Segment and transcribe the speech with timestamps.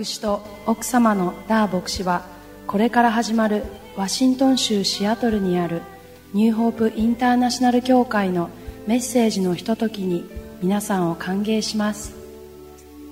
[0.00, 2.24] 牧師と奥様のダー牧師は
[2.66, 3.64] これから始まる
[3.98, 5.82] ワシントン州シアトルにある
[6.32, 8.48] ニューホープインターナショナル協会の
[8.86, 10.24] メッセージのひとときに
[10.62, 12.14] 皆さんを歓迎します。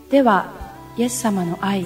[0.08, 0.50] では
[0.96, 1.84] イエス様の愛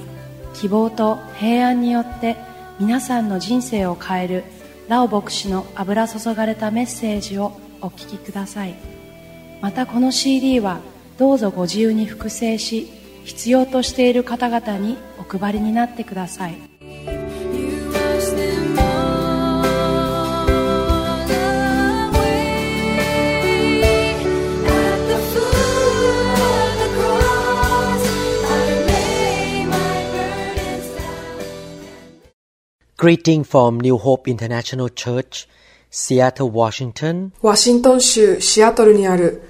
[0.53, 2.37] 希望と平安によって
[2.79, 4.43] 皆さんの人生を変える
[4.87, 8.75] ラオ牧師の油注がれたメッセージをお聞きください。
[9.59, 10.79] またこの CD は
[11.17, 16.55] どうぞご自由に複製し必要としている方々にお配りになってください
[26.93, 28.05] cross,
[28.45, 32.23] I lay my burdens down.
[32.97, 35.47] Greeting from New Hope International Church,
[35.89, 37.31] Seattle, Washington.
[37.41, 39.41] ワシントン州シアトルにある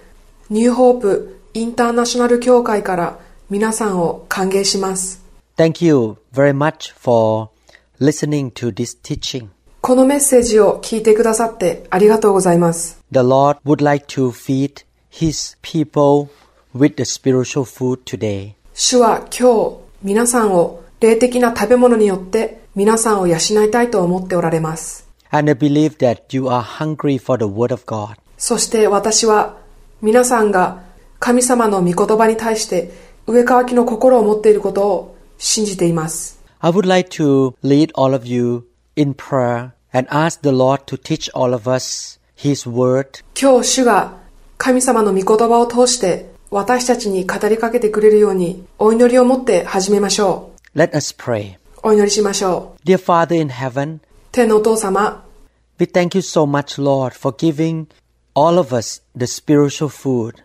[0.49, 5.23] ニューホープインターナショナル協会から皆さんを歓迎します。
[5.58, 7.49] Thank you very much for
[7.99, 9.49] listening to this teaching.
[9.81, 13.03] このメッセージを聞いてくださってありがとうございます。
[13.11, 16.30] The Lord would like to feed His people
[16.73, 18.53] with the spiritual food today.
[18.73, 25.08] 主は今日皆さんを霊的な食べ物によって皆さんを養いたいと思っておられます。
[25.31, 28.16] And I believe that you are hungry for the Word of God.
[28.38, 29.58] そして私は
[30.02, 30.81] 皆さんが
[31.19, 32.91] 神様の御言葉に対して
[33.25, 36.41] 上乾きの心を持っていることを信じています。
[36.59, 41.30] I would like to lead all of you in prayer and ask the Lord to teach
[41.33, 44.17] all of us His Word 今日主が
[44.57, 51.55] 神様の御言葉を通して私たちに語りかけてくれるようにお祈りを持って始めましょ Let us pray.
[51.55, 51.59] う。
[51.83, 52.87] お祈りしましょう。
[52.87, 53.99] Dear Father in heaven,
[54.31, 55.25] 天のお父様、
[55.80, 57.87] we thank you so much, Lord, for giving
[58.36, 60.36] all of us the spiritual food.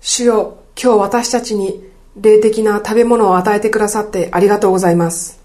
[0.00, 5.40] 主よ、今日私たちに霊的な食べ物を与えてくださってありがとうございます。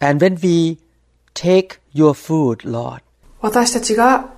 [0.00, 0.78] And when we
[1.34, 3.02] take your food, Lord,
[3.40, 4.30] 私たちが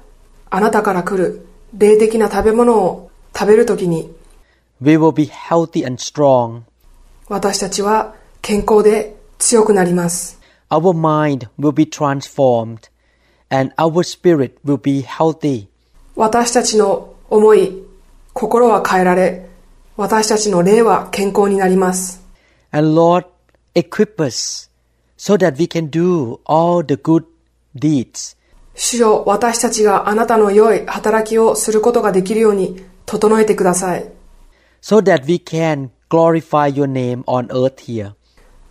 [0.51, 1.47] あなたから来る
[1.77, 4.15] 霊的な食べ物を食べるときに
[4.81, 6.63] we will be healthy and strong.
[7.29, 10.39] 私たちは健康で強くなります。
[10.71, 12.91] Our mind will be transformed
[13.51, 15.69] and our spirit will be healthy.
[16.17, 17.83] 私たちの思い、
[18.33, 19.49] 心は変えられ、
[19.97, 22.21] 私たちの霊は健康になります。
[22.73, 23.27] And Lord,
[23.77, 24.69] equip us
[25.17, 27.25] so that we can do all the good
[27.77, 28.37] deeds
[28.75, 34.11] 主よ、私たちがあなたの良い働きをすることができるように整えてください。
[34.83, 38.15] so that we can glorify your name on earth here.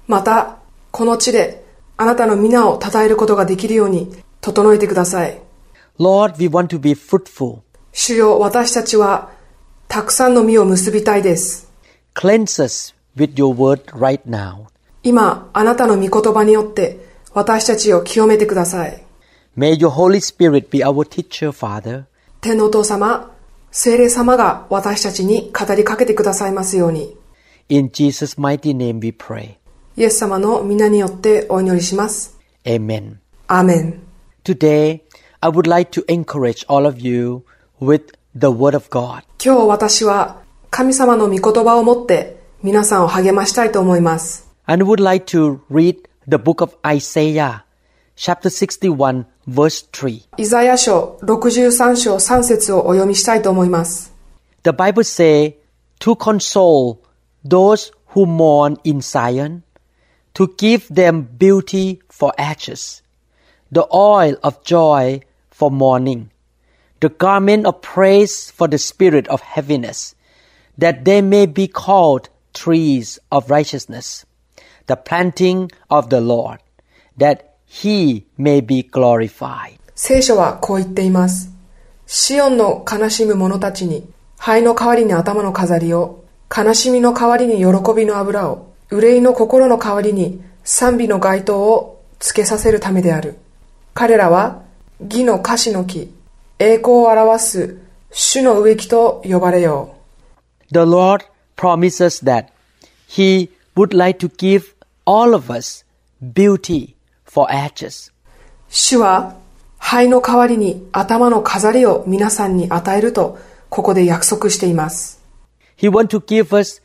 [0.08, 0.58] また、
[0.92, 1.64] この地で
[1.96, 5.42] あなたの皆を称えることができるように整えてください。
[5.98, 7.60] Lord, we want to be fruitful.
[7.94, 9.32] 主よ、私たちは
[9.94, 11.72] たくさんの実を結びたいです。
[12.16, 14.66] Cleanse us with your word right now.
[15.04, 16.98] 今、あなたの御言葉によって
[17.32, 19.04] 私たちを清めてください。
[19.56, 22.06] May your Holy Spirit be our teacher, Father.
[22.42, 23.36] 天のお父様、
[23.70, 27.16] 聖霊様が私たちに語りかけてくださいますように。
[27.70, 29.58] In Jesus' mighty name we pray.
[29.96, 32.36] イエス様の皆によってお祈りします。
[32.66, 33.18] Amen.
[33.46, 34.02] アーメン。
[34.44, 35.02] Today,
[35.42, 37.44] I would like to encourage all of you
[37.80, 39.23] with the Word of God.
[39.43, 44.49] 今日私は神様の御言葉を持って皆さんを励ましたいと思います。
[44.67, 47.63] And I would like to read the book of Isaiah,
[48.17, 50.29] chapter 61, verse 3.
[50.37, 54.13] イザヤ書63章3節をお読みしたいと思います。
[54.65, 55.57] The Bible say
[56.01, 56.99] to console
[57.45, 59.63] those who mourn in Zion,
[60.35, 63.03] to give them beauty for ashes,
[63.73, 65.21] the oil of joy
[65.51, 66.29] for mourning,
[67.04, 70.16] the garment of praise for the spirit of heaviness,
[70.78, 74.26] that they may be called trees of righteousness,
[74.88, 76.60] the planting of the Lord,
[77.18, 79.78] that he may be glorified.
[79.96, 81.52] 聖書はこう言っています。
[82.08, 84.08] シオンの悲しむ者たちに、
[84.38, 86.24] 灰の代わりに頭の飾りを、
[86.56, 93.36] 悲しみの代わりに喜びの油を、憂いの心の代わりに賛美の街灯をつけさせるためである。
[93.94, 94.62] 彼らは
[95.02, 96.14] 義の樫の木、
[96.64, 97.78] 栄光を表す
[98.10, 99.98] 主の植木と呼ばれよ
[100.72, 100.74] う。
[100.74, 101.26] The Lord
[101.58, 102.46] promises that
[103.10, 104.74] He would like to give
[105.06, 105.86] all of us
[106.22, 106.96] beauty
[107.26, 108.14] for ashes.
[108.70, 109.36] 主は
[109.78, 113.38] 灰の代わりに頭の飾りを皆さんに与えると
[113.70, 115.22] ここで約束しています。
[115.78, 116.82] He wants to give us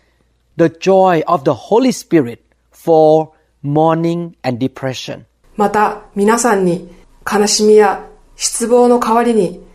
[0.56, 2.40] the joy of the Holy Spirit
[2.72, 3.31] for
[3.62, 5.22] mourning and depression.
[5.54, 6.90] また皆さんに
[7.31, 8.04] 悲しみや
[8.34, 9.68] 失望の代わりに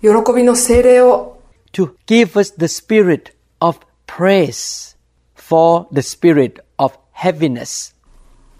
[0.00, 1.40] 喜びの精霊を
[1.72, 4.96] To give us the spirit of praise
[5.34, 7.94] for the spirit of heaviness.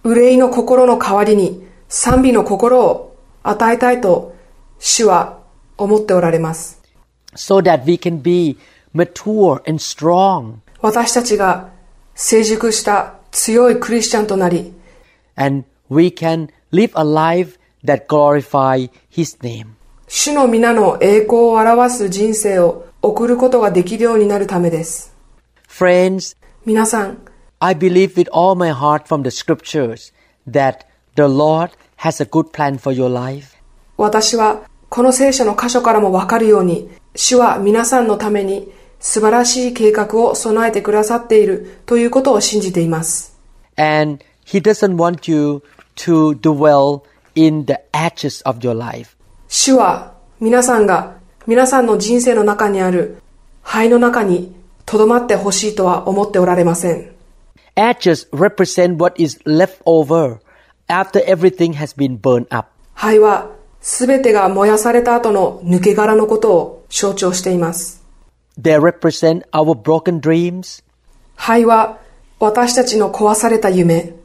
[0.05, 4.35] 憂いの心の代わりに賛美の心を与えたいと
[4.79, 5.41] 主は
[5.77, 6.81] 思っておられます。
[7.35, 8.59] so that we can be
[8.95, 11.71] mature and strong 私たちが
[12.15, 14.73] 成熟した強いクリスチャンとなり、
[15.37, 19.75] and we can live a life that glorify his name.
[20.08, 25.16] 主の皆の栄光を表す人生を送ることができるようになるためです。
[25.68, 27.18] Friends, 皆さん、
[27.60, 30.14] I believe with all my heart from the scriptures
[30.48, 30.86] that
[31.16, 33.56] the Lord has a good plan for your life.
[33.98, 43.36] 私はこの聖書の箇所からもわかるように、主は皆さんのために素晴らしい計画を備えてくださっているということを信じています。
[43.78, 45.64] And he doesn't want you
[45.96, 47.02] to dwell
[47.34, 49.15] in the ashes of your life.
[49.58, 51.16] 主は皆さんが
[51.48, 53.22] 皆さんの人生の中にある
[53.62, 54.54] 灰の中に
[54.86, 57.16] 留まってほしいとは思っておられません。
[57.78, 60.40] Ashes represent what is left over
[60.90, 62.68] after everything has been burned up.
[62.96, 63.50] 灰は
[63.80, 68.04] すべてが燃やされた後の抜け殻のことを象徴しています。
[68.60, 70.84] They represent our broken dreams,
[71.38, 72.00] 灰は
[72.42, 74.16] 私たちの壊された夢、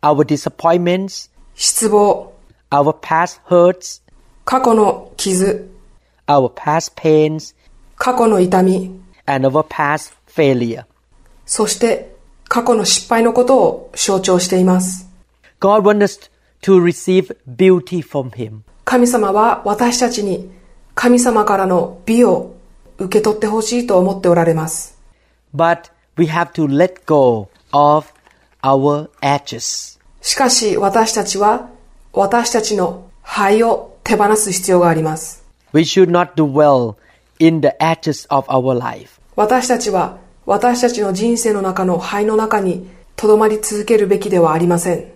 [0.00, 2.32] our disappointments, 失望、
[2.70, 4.05] our past hurts,
[4.46, 5.68] 過去の傷、
[6.28, 7.52] our past pains,
[7.96, 10.84] 過去の痛み、and our past failure.
[11.44, 12.14] そして
[12.48, 15.10] 過去の失敗のことを象徴しています。
[15.58, 16.30] God wants us
[16.62, 18.60] to receive beauty from Him.
[18.84, 20.48] 神様は私たちに
[20.94, 22.54] 神様からの美を
[22.98, 24.96] 受け取ってほしいと思っておられます。
[25.52, 28.06] But we have to let go of
[28.62, 29.98] our ashes.
[30.20, 31.68] しかし私たちは
[32.12, 35.44] 私たちの灰を手放す必要があります。
[35.72, 36.94] We should not dwell
[37.40, 39.20] in the ashes of our life.
[39.34, 45.12] 私たちは私たちの人生の中の灰の中に留まり続けるべきではありません。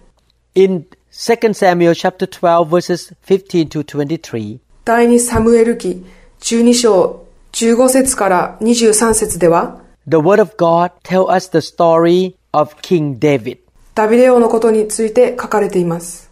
[0.57, 6.05] In 2 Samuel chapter 12 verses 15 to 23, 第2サムエル記
[6.41, 13.59] 12章15節から23節では the word of God tell us the story of King David.
[13.95, 16.31] ダビデ王のことについて書かれています。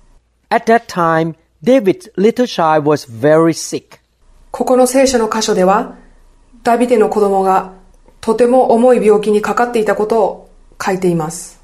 [0.51, 3.99] At that time, David's little child was very sick.
[4.51, 5.97] ここの聖書の箇所では、
[6.63, 7.73] ダビデの子供が
[8.21, 10.51] とても重い病気にかかっていたことを
[10.81, 11.61] 書いています。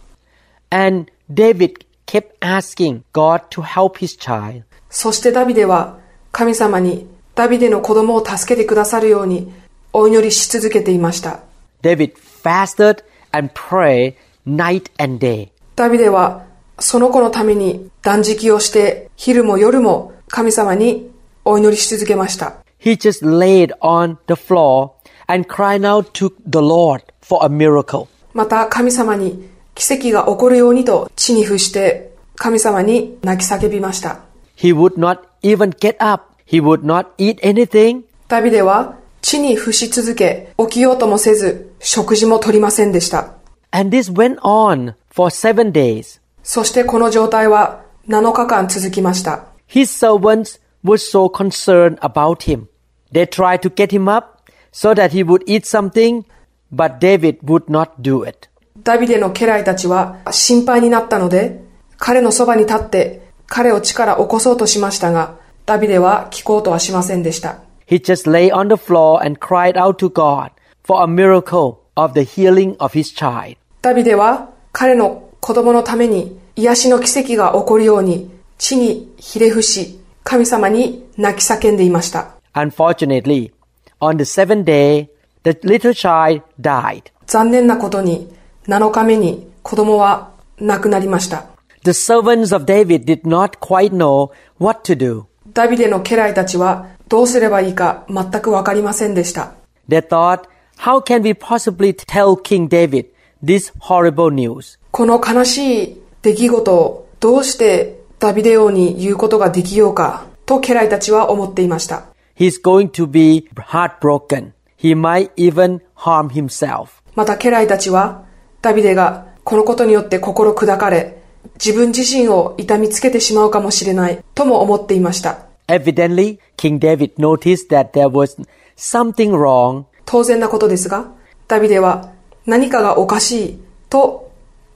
[0.70, 4.64] And David kept asking God to help his child.
[4.90, 5.98] そしてダビデは
[6.32, 9.52] 神様にダビデの子供を助けてくださるように
[9.92, 11.40] お祈りし続けていました。
[11.82, 14.14] David fasted and prayed
[14.46, 15.50] night and day.
[15.76, 16.44] ダビデは
[16.78, 21.10] その子のために断食をして昼も夜も神様に
[21.44, 22.56] お祈りし続けました。
[22.80, 24.90] He just laid on the floor
[25.26, 28.08] and cried out to the Lord for a miracle.
[28.32, 34.20] また神様に奇跡が起こるようにと地に伏して神様に泣き叫びました。
[34.56, 36.34] He would not even get up.
[36.46, 38.02] He would not eat anything.
[38.28, 43.34] ダビデは地に伏し続け起きようともせず食事も取りませんでした。
[43.70, 46.20] And this went on for seven days.
[46.43, 49.45] そしてこの状態は7日間続きました。
[49.67, 52.67] His servants were so concerned about him.
[53.11, 54.39] They tried to get him up
[54.71, 56.25] so that he would eat something,
[56.71, 58.49] but David would not do it.
[58.83, 61.61] ダビデの家来たちは心配になったので
[61.97, 67.61] 彼のそばに立って彼を地から起こそうとしましたがダビデは聞こうとはしませんでした。
[67.87, 70.51] He just lay on the floor and cried out to God
[70.83, 73.57] for a miracle of the healing of his child.
[73.81, 82.36] ダビデは彼の 子供のために癒しの奇跡が起こるように地にひれ伏し神様に泣き叫んでいました。
[82.54, 83.52] Unfortunately,
[84.00, 85.10] on the seventh day,
[85.42, 87.12] the little child died.
[87.26, 88.34] 残念なことに
[88.68, 91.44] 7日目に子供は亡くなりました。
[91.82, 95.24] The servants of David did not quite know what to do.
[95.52, 99.52] ダビデの家来たちはどうすればいいか全くわかりませんでした。
[99.90, 100.44] They thought,
[100.78, 103.08] how can we possibly tell King David
[103.44, 104.78] this horrible news?
[104.96, 112.04] この悲しい出来事をどうしてダビデ王に言うことができようかと家来たちは思っていました。
[112.38, 114.52] He's going to be heartbroken.
[114.78, 116.90] He might even harm himself.
[117.16, 118.24] また家来たちは
[118.62, 121.20] ダビデがこのことによって心砕かれ
[121.54, 125.48] 自分自身を痛みつけてしまうかもしれないとも思っていました。
[125.66, 128.40] Evidently, King David noticed that there was
[128.76, 131.10] something wrong 当然なことですが、
[131.48, 132.12] ダビデは
[132.46, 133.60] 何かがおかしい
[133.90, 134.24] と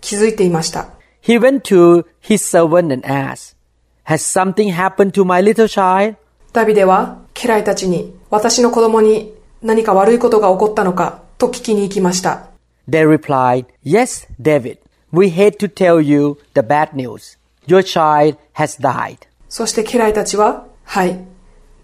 [0.01, 0.89] 気づいていました。
[1.23, 3.57] He went to his servant and asked,
[4.05, 6.17] Has something happened to my little child?
[6.53, 12.49] ダビデは家来たちに私の子供に何か悪いことが起こったのかと聞きに行きました。
[12.89, 14.79] They replied, Yes, David.
[15.13, 17.37] we hate to tell you the bad news.
[17.67, 19.19] Your child has died.
[19.49, 21.19] そして家来たちは、はい、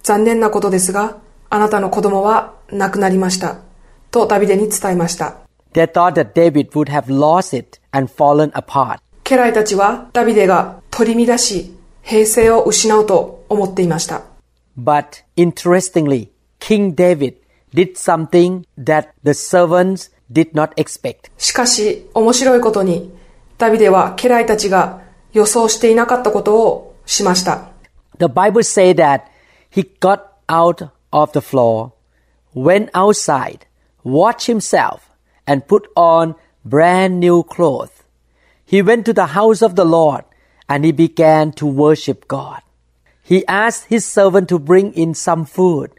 [0.03, 1.19] 残念なことですが、
[1.51, 3.59] あなたの子供は亡くなりました。
[4.11, 5.44] とダビデに伝えました。
[5.74, 9.00] They thought that David would have lost it and fallen apart.
[9.24, 14.24] 家来たちはダビデが取り乱し、平静を失うと思っていました。
[14.78, 16.30] But interestingly,
[16.60, 17.36] King David
[17.74, 21.30] did something that the servants did not expect.
[21.38, 23.14] しかし、面白いことに、
[23.58, 25.02] ダビデは家来たちが
[25.34, 27.70] 予想していなかったことをしました。
[28.18, 29.22] The Bible says that
[29.72, 31.92] he got out of the floor,
[32.56, 33.60] went outside,
[34.04, 35.02] washed himself,
[35.46, 38.04] and put on brand new clothes.
[38.66, 40.24] He went to the house of the Lord
[40.68, 42.62] and he began to worship God.
[43.24, 45.92] He asked his servant to bring in some food,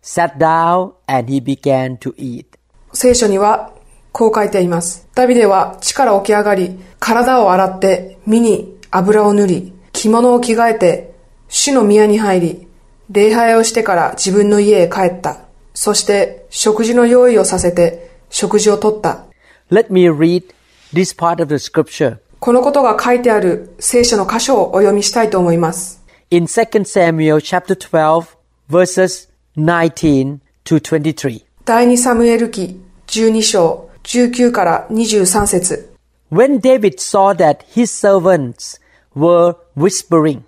[0.00, 2.58] sat down, and he began to eat.
[2.92, 3.72] 聖書には
[4.12, 5.06] こう書いています。
[5.14, 11.14] ダビデは地から起き上がり、体を洗って身に油を塗り、着物を着替えて、
[11.48, 12.66] 主の宮に入り、
[13.10, 15.40] 礼拝をしてから自分の家へ帰った。
[15.74, 19.26] そして食事の用意をさせて 食事をとった。
[19.70, 20.44] Let me read
[20.92, 22.18] this part of the scripture.
[22.40, 26.02] このことが書いてある聖書の箇所をお読みしたいと思います。
[26.30, 28.36] In 2 Samuel chapter 12
[28.70, 31.44] verses 19 to 23.
[31.64, 35.90] 第2サムエル記12章19から23節
[36.30, 38.80] When David saw that his servants
[39.14, 40.44] were whispering,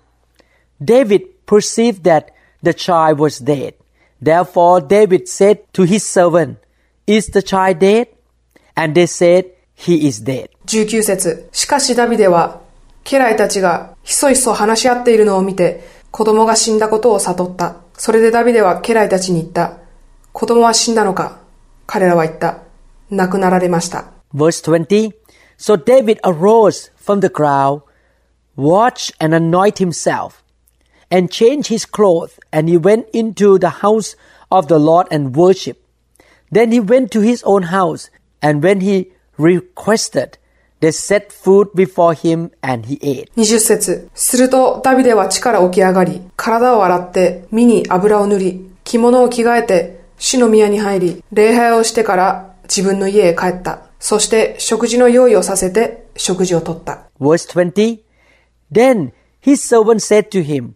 [0.81, 2.27] David perceived that
[2.63, 3.75] the child was dead.
[4.21, 6.57] Therefore David said to his servant,
[7.07, 8.07] Is the child dead?
[8.75, 10.49] And they said, He is dead.
[10.65, 12.61] 19節しかしダビデは、
[13.03, 17.77] 家来たちがひそひそ話し合っているのを見て、子供が死んだことを悟った。
[17.97, 19.77] それでダビデは家来たちに言った。
[20.31, 21.39] 子供は死んだのか
[21.85, 22.61] 彼らは言った。
[23.09, 24.05] 亡くなられました。
[24.33, 25.11] Verse 20
[25.57, 27.81] So David arose from the ground,
[28.55, 30.43] washed and anointed himself,
[31.09, 34.15] and changed his clothes, and he went into the house
[34.49, 35.81] of the Lord and worshipped.
[36.51, 40.37] Then he went to his own house, and when he requested,
[40.81, 43.31] they set food before him, and he ate.
[43.35, 53.81] 20節するとダビデは地から起き上がり、体を洗って身に油を塗り、着物を着替えて主の宮に入り、礼拝をしてから自分の家へ帰った。
[53.99, 57.09] そして食事の用意をさせて食事をとった。
[57.19, 57.99] Verse 20
[58.71, 60.73] Then his servant said to him,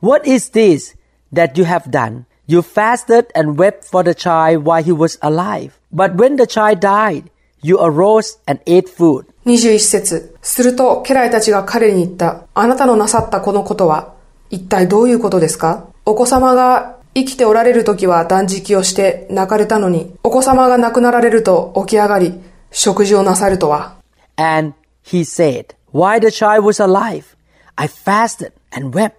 [0.00, 0.96] What is this
[1.32, 2.24] that you have done?
[2.48, 5.72] You fasted and wept for the child while he was alive.
[5.92, 7.30] But when the child died,
[7.62, 9.26] you arose and ate food.
[9.46, 12.46] 21節すると家来たちが彼に言った。
[12.54, 14.14] あなたのなさったこのことは、
[14.50, 22.40] 一体どういうことですかお子様が生きておられる時は断食をして泣かれたのに、お子様が亡くなられると起き上がり、
[22.70, 23.96] 食事をなさるとは。
[24.36, 27.36] And he said, While the child was alive,
[27.76, 29.16] I fasted and wept.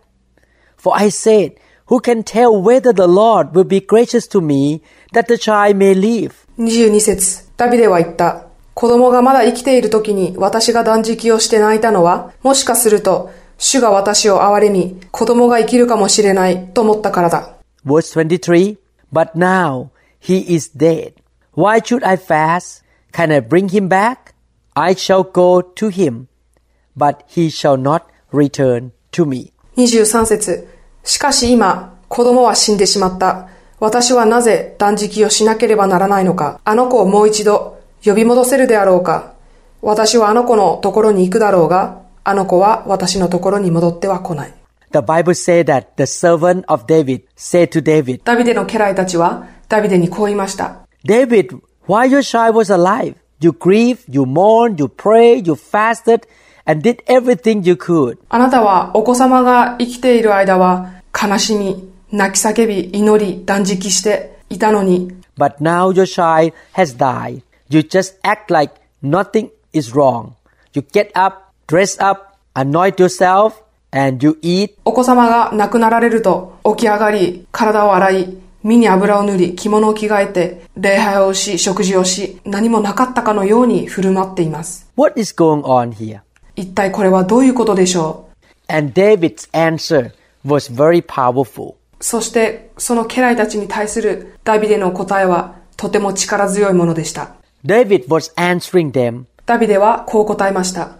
[0.77, 1.55] For I said,
[1.89, 4.81] Who can tell whether the Lord will be gracious to me
[5.13, 6.33] that the child may live?
[6.57, 8.47] 22節ダビデは言った。
[8.73, 17.55] 子供がまだ生きている時に私が断食をして泣いたのは、もしかすると、主が私を憐れみ、子供が生きるかもしれないと思ったからだ。
[17.85, 18.77] Verse 23
[19.13, 21.13] But now he is dead.
[21.55, 22.83] Why should I fast?
[23.13, 24.33] Can I bring him back?
[24.73, 26.27] I shall go to him,
[26.97, 29.53] but he shall not return to me.
[29.77, 30.67] 23節
[31.04, 33.48] しかし今、子供は死んでしまった。
[33.78, 36.60] 私はなぜ断食をしなければならないのか。
[36.64, 39.32] あの子をもう一度呼び戻せるであろうか。
[39.82, 44.54] 私はあの子のところに行くだろうが、あの子は私のところに戻っては来ない。
[44.92, 50.80] The Bible says that the servant of David said to David, ダビデの家来たちは、ダビデにこう言いました。
[51.06, 56.22] David, while your child was alive, you grieved, you mourned, you prayed, you fasted,
[56.70, 58.18] and did everything you could.
[58.28, 67.42] あなたはお子様が生きている間は悲しみ、泣き叫び、祈り、断食していたのに、But now your child has died.
[67.68, 70.32] You just act like nothing is wrong.
[70.72, 73.54] You get up, dress up, anoint yourself,
[73.90, 84.88] and you eat お子様が亡くなられると起き上がり、体を洗い、身に油を塗り、着物を着替えて、礼拝をし、食事をし、何もなかったかのように振る舞っています。
[84.96, 86.20] What is going on here?
[86.60, 88.28] 一体これはどういうことでしょ
[88.68, 88.72] う？
[92.02, 97.34] そしてその家来たちに対するダビデの答えはとても力強いものでした。
[97.64, 97.84] ダ
[99.58, 100.96] ビデはこう答えました。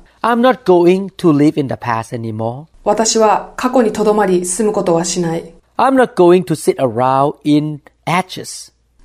[2.84, 5.54] 私は過去にとまり住むことはしない。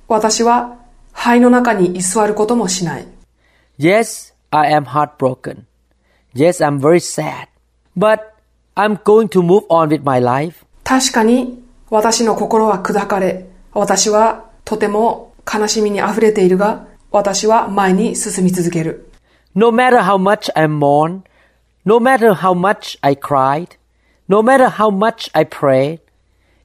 [0.08, 0.76] 私は
[1.12, 3.06] 灰の中に居座ることもしない。
[3.78, 5.62] Yes, I am heartbroken.
[6.36, 7.48] Yes, I'm very sad.
[7.96, 8.36] But
[8.76, 10.66] I'm going to move on with my life.
[10.84, 19.10] 確かに私の心は砕かれ、私はとても悲しみに溢れているが、私は前に進み続ける。
[19.54, 21.22] No matter how much I mourn,
[21.86, 23.78] no matter how much I cried,
[24.28, 26.00] no matter how much I prayed,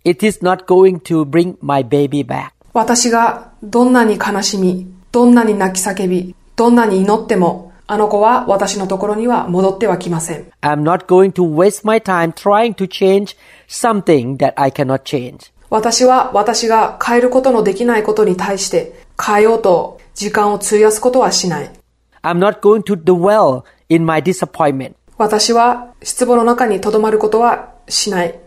[0.04, 2.52] it is not going to bring my baby back.
[2.74, 10.51] 私がどんなに悲しみ、どんなに泣き叫び、どんなに祈っても、あの子は私のところには戻ってはきません。
[10.63, 13.37] I'm not going to waste my time trying to change
[13.69, 15.53] something that I cannot change.
[15.71, 21.71] 私は私が変えることのできないことに対して変えようと時間を費やすことはしない。
[22.23, 24.95] I'm not going to dwell in my disappointment.
[25.19, 28.39] 私は失望の中に留まることはしない。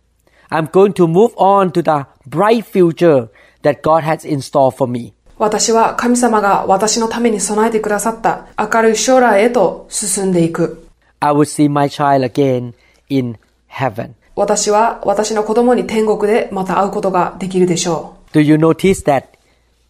[0.49, 3.29] I'm going to move on to the bright future
[3.61, 5.12] that God has in store for me.
[5.38, 10.86] 私は神様が私のために備えてくださった明るい将来へと進んでいく。
[11.20, 12.74] I will see my child again
[13.08, 13.36] in
[13.68, 14.12] heaven.
[14.36, 19.26] 私は私の子供に天国でまた会うことができるでしょ Do you notice that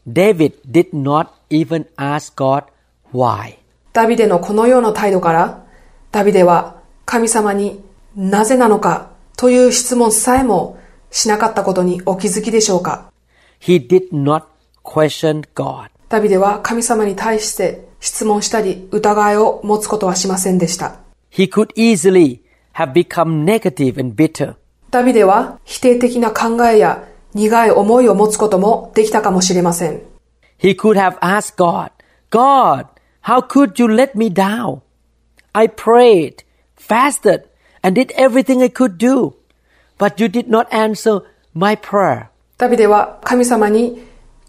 [0.07, 2.65] David did not even ask God
[3.13, 3.55] why?
[3.55, 3.57] う。
[3.93, 5.65] ダビデのこのような態度から、
[6.13, 7.83] ダビデは神様に
[8.17, 10.79] なぜなのかという質問さえも
[11.11, 13.11] しなかったことにお気づきでしょうか
[13.61, 14.45] ？He did not
[14.84, 15.90] question God.
[16.10, 21.00] ダビデは神様に対して質問したり疑いを持つことはしませんでした。
[21.32, 22.42] He could easily
[22.74, 24.56] have become negative and bitter.
[24.90, 30.02] ダビデは否定的な考えや苦い思いを持つこともできたかもしれません。
[30.60, 31.92] He could have asked God,
[32.32, 32.88] God,
[33.22, 34.82] how could you let me down?
[35.54, 36.44] I prayed,
[36.76, 37.44] fasted,
[37.84, 39.34] and did everything I could do,
[39.98, 42.28] but you did not answer my prayer.
[42.58, 44.04] ダビデは神様に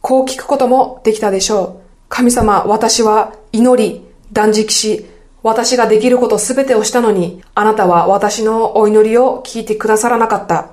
[0.07, 1.85] こう聞くこともできたでしょう。
[2.09, 5.07] 神様、私は祈り、断食し、
[5.41, 10.69] 私ができることすべてをしたのに、あなたは私のお祈りを聞いてくださらなかった。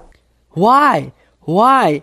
[0.55, 1.13] Why?
[1.47, 2.03] Why?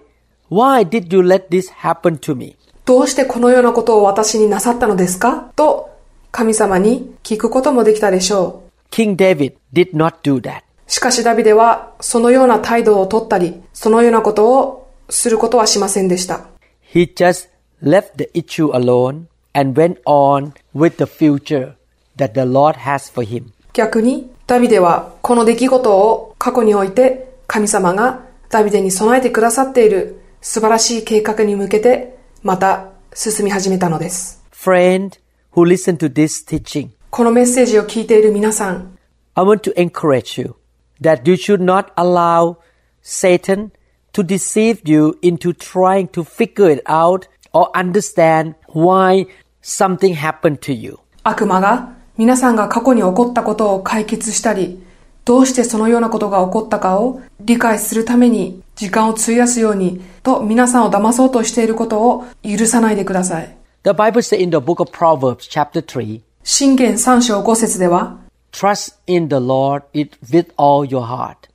[0.49, 2.57] Why did you let this happen to me?
[2.85, 5.51] どうしてこのようなことを私になさったのですか？
[5.55, 5.91] と
[6.31, 8.89] 神様に聞くこともできたでしょう。
[8.89, 10.63] King David did not do that.
[10.87, 16.47] しかしダビデはそのような態度をとったり、そのようなことをすることはしませんでした。
[16.88, 17.48] He just
[17.82, 21.74] left the issue alone and went on with the future
[22.16, 23.52] that the Lord has for him.
[23.72, 34.42] 逆にダビデはこの出来事を過去において神様がダビデに備えてくださっている素晴らしい計画に向けてまた進み始めたのです。
[34.52, 35.10] Friend
[35.54, 38.98] who listen to this teaching, このメッセージを聞いている皆さん、
[39.34, 40.54] I want to encourage you
[41.00, 42.56] that you should not allow
[43.02, 43.70] Satan
[44.13, 49.25] to deceive you into trying to figure it out or understand why
[49.61, 50.99] something happened to you.
[51.23, 54.83] 悪魔が皆さんが過去に起こったことを解決したり、
[55.25, 63.55] どうしてそのようなことが起こったかを理解するために時間を費やすようにと皆さんを騙そうとしていることを許さないでください。
[63.83, 68.17] The Bible says in the book of Proverbs, chapter 3, 信玄3章5節では、
[68.51, 71.48] Trust in the Lord it with all your heart.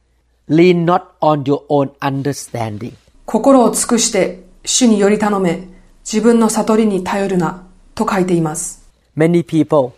[0.49, 2.93] Lean not on your own understanding.
[3.25, 5.69] 心を尽くして主により頼め、
[6.05, 8.85] 自分の悟りに頼るな、と書いています。
[9.17, 9.93] Many people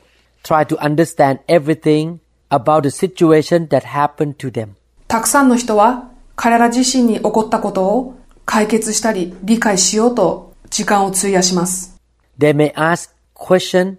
[0.44, 2.18] try to understand everything
[2.50, 4.74] about the situation that happened to them.
[5.08, 11.98] たくさんの人は彼ら自身に起こったことを解決したり理解しようと時間を費やします。
[12.38, 13.96] They may ask question,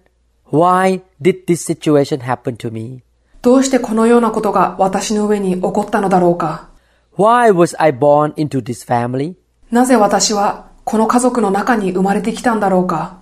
[0.50, 3.02] why did this situation happen to me?
[3.42, 6.68] どうしてこのようなことが私の上に起こったのだろうか
[7.16, 9.34] ？Why was I born into this family?
[9.70, 13.18] なぜ私はこの家族の中に生まれてきたんだろうか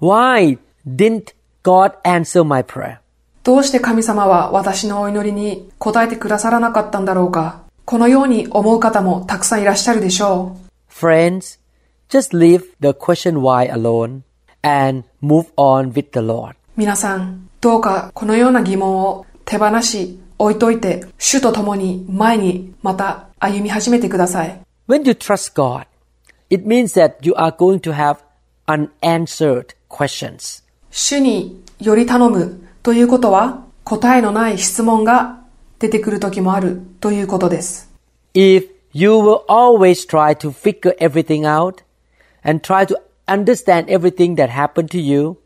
[0.00, 2.98] ？Why didn't God answer my prayer?
[3.44, 7.62] どうして神様は私のお祈りに答えてくださらなかったんだろうか？
[7.84, 10.68] このように思う方もたくさんいらっしゃるでしょう。
[10.92, 11.58] Friends,
[12.08, 14.22] just leave the question why alone
[14.62, 16.54] and move on with the Lord.
[16.76, 24.59] 皆さん、どうかこのような疑問を手放し、置いといて、主と共に前にまた歩み始めてください。
[24.87, 25.85] When you trust God,
[26.49, 28.17] it means that you are going to have
[28.67, 30.63] unanswered questions.
[30.91, 35.41] 主により頼むということは、答えのない質問が
[35.79, 37.89] 出てくる時もあるということです。
[38.33, 41.83] If you will always try to figure everything out
[42.43, 42.95] and try to
[43.27, 45.37] understand everything that happened to you,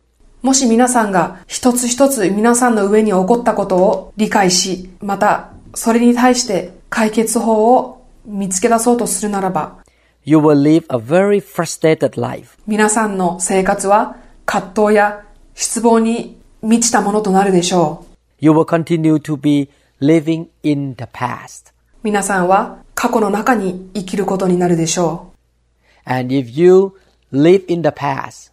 [0.42, 9.78] もし皆さんが一つ一つ皆さんの上に起こったことを理解し、またそれに対して解決法を見つけ出そうとするならば、
[10.24, 12.58] you will live a very frustrated life.
[12.66, 15.24] 皆さんの生活は葛藤や
[15.54, 18.44] 失望に満ちたものとなるでしょう。
[18.44, 21.72] You will continue to be living in the past.
[22.02, 25.32] 皆さんは過去の中に生きることになるでしょ
[26.04, 26.94] And if you
[27.32, 28.50] live in the past,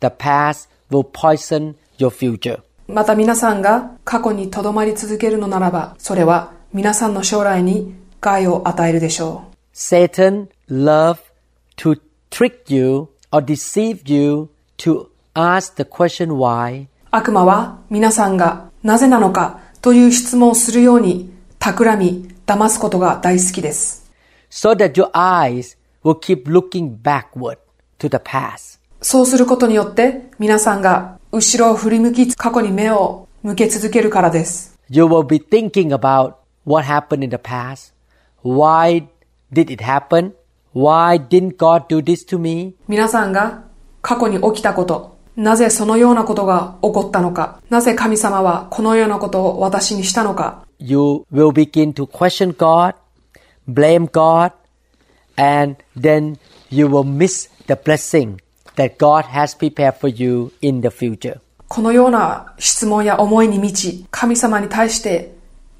[0.00, 2.59] the past will poison your future.
[2.87, 2.93] う。
[2.93, 9.55] また皆さんが過去にとどまり続けるのならば、それは皆さんの将来に害を与えるでしょう。
[9.75, 11.19] Satan loves
[11.77, 24.07] to trick you or deceive you to ask the question why 悪魔は皆さんがなぜなのかという質問をするように企み、騙すことが大好きです。
[24.49, 27.57] so that your eyes will keep looking backward
[27.99, 28.79] to the past.
[29.02, 34.78] そうすることによって皆さんが後ろを振り向き過去に目を向け続けるからです。
[34.88, 36.34] You will be thinking about
[36.64, 37.92] what happened in the past.
[38.42, 39.08] Why
[39.52, 40.32] did it happen?
[40.74, 42.74] Why didn't God do this to me?
[42.88, 43.64] 皆さんが
[44.00, 52.94] 過去に起きたこと、なぜそのようなことが起こったのか、なぜ神様はこのようなことを私にしたのか、You will begin to question God,
[53.68, 54.52] blame God,
[55.36, 56.38] and then
[56.70, 58.41] you will miss the blessing
[58.76, 61.40] that God has prepared for you in the future.
[61.68, 65.34] このような質問や思いに満ち、神様に対して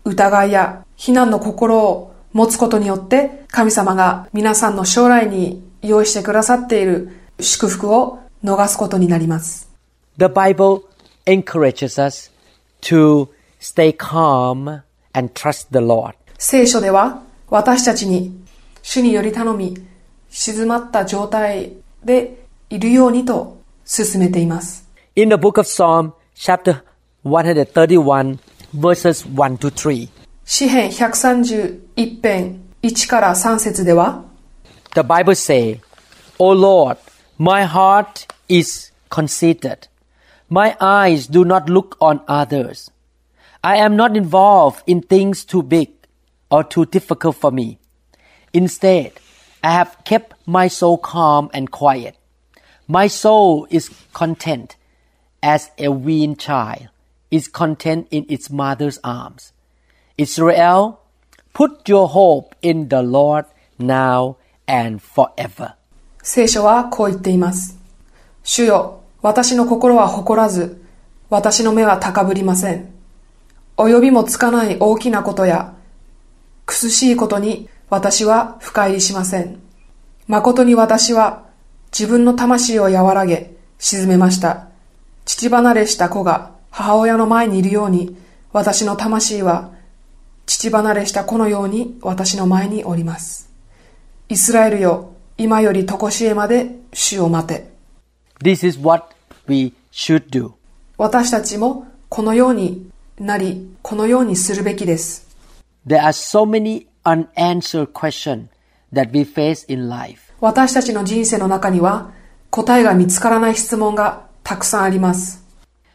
[0.05, 9.71] 疑いや非難の心を持つことによって、神様が皆さんの将来に用意してくださっている祝福を逃すことになります。
[10.17, 10.83] The Bible
[11.27, 12.31] encourages us
[12.83, 13.29] to
[13.61, 16.15] stay calm and trust the Lord.
[16.39, 18.43] 聖書では私たちに
[18.83, 19.77] 主により頼み、
[20.31, 21.75] 静まった状態
[22.05, 22.42] で
[22.72, 24.88] いるようにと進めています。
[25.16, 26.84] In the book of Psalm, chapter
[27.24, 28.40] 131,
[28.74, 30.10] verses 1 to 3,
[30.46, 34.24] 詩編131編1から3節では、
[34.94, 35.80] the Bible say,
[36.40, 36.98] O Lord,
[37.38, 39.88] my heart is conceited.
[40.50, 42.90] My eyes do not look on others.
[43.64, 45.90] I am not involved in things too big
[46.50, 47.80] or too difficult for me.
[48.54, 49.14] Instead,
[49.64, 52.16] I have kept my soul calm and quiet.
[52.89, 54.77] My soul is content
[55.43, 56.89] as a weaned child
[57.33, 59.53] is content in its mother's arms.
[60.19, 61.01] Israel,
[61.55, 63.47] put your hope in the Lord
[63.79, 64.37] now
[64.69, 65.75] and forever.
[66.23, 67.79] 聖書はこう言っています。
[68.45, 70.85] 主よ、私の心は誇らず、
[71.31, 72.93] 私の目は高ぶりません。
[73.77, 75.75] 及びもつかない大きなことや、
[76.67, 79.59] 苦しいことに私は深入りしません。
[80.29, 81.42] 誠に私は
[81.93, 84.69] 自分の魂を和らげ、沈めました。
[85.27, 88.17] 父離れした子が母親の前にいるように、
[88.51, 89.73] 私の魂は
[90.47, 93.51] 父離れした子のように私の前におります。
[94.31, 97.71] イスラエルよ、今より常しえまで主を待て。
[98.43, 99.15] This is what
[99.47, 100.53] we should do.
[100.97, 105.29] 私たちもこのようになり、このようにするべきです。
[105.87, 108.47] There are so many unanswered questions
[108.93, 110.32] that we face in life.
[110.43, 112.11] 私たちの人生の中には
[112.51, 115.41] 答えが見つからない質問がたくさんあります。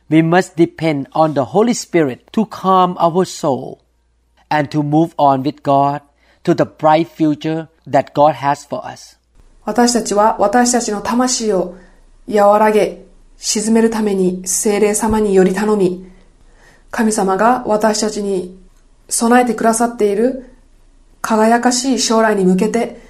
[0.09, 3.79] We must depend on the Holy Spirit to calm our soul
[4.47, 6.01] and to move on with God
[6.45, 9.17] to the bright future that God has for us.
[9.65, 11.75] 私たちは私たちの魂を
[12.33, 13.03] 和らげ、
[13.35, 16.09] 沈めるために精霊様により頼み、
[16.89, 18.57] 神様が私たちに
[19.09, 20.55] 備えてくださっている
[21.19, 23.06] 輝かしい将来に向けて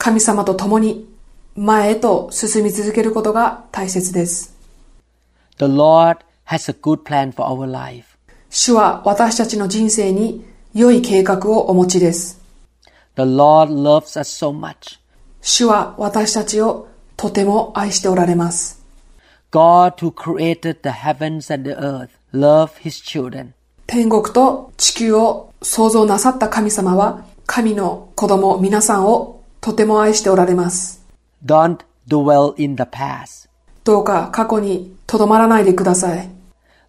[0.00, 1.06] 神様と共に
[1.54, 4.56] 前へと進み続けることが大切です。
[5.58, 8.16] The Lord has a good plan for our life.
[8.48, 12.40] 主は私たちの人生に良い計画をお持ちです。
[13.16, 14.98] The Lord loves us so much.
[15.42, 18.82] 主は私たちをとても愛しておられます。
[19.52, 23.50] God who created the heavens and the earth love his children.
[23.86, 31.04] 天国と地球を創造なさった神様は神の子供皆さんをとても愛しておられます。
[31.44, 33.48] Don't dwell in the past.
[33.84, 36.28] どうか過去にとどまらないでください。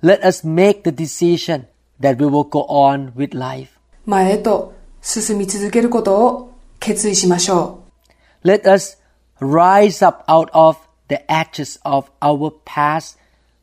[0.02, 1.66] Let us make the decision
[2.00, 3.72] that we will go on with life.
[4.06, 7.84] 前へと進み続けることを決意しましょ
[8.44, 8.98] Let us
[9.40, 10.78] rise up out of
[11.10, 13.18] the ashes of our past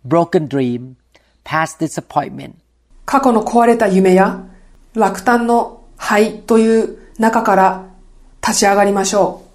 [0.06, 0.96] broken dream,
[1.44, 2.50] past disappointment.
[2.50, 2.54] う。
[3.06, 4.44] 過去の壊れた夢や
[4.94, 7.88] 落胆の灰という中から
[8.48, 9.48] 立ち上がりましょう。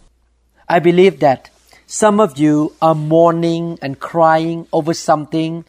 [0.68, 1.52] I believe that
[1.88, 5.64] some of you are mourning and crying over something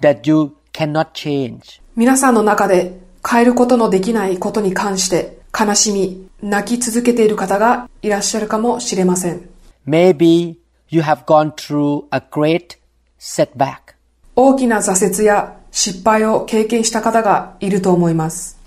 [0.00, 1.80] that you cannot change.
[1.96, 9.48] 皆さんの中で変えることのできないことに関して悲しみ、泣き続けている方がいらっしゃるかもしれません。
[9.86, 10.56] Maybe
[10.90, 12.76] you have gone through a great
[13.18, 13.94] setback.
[14.36, 18.58] 大きな挫折や失敗を経験した方がいると思います。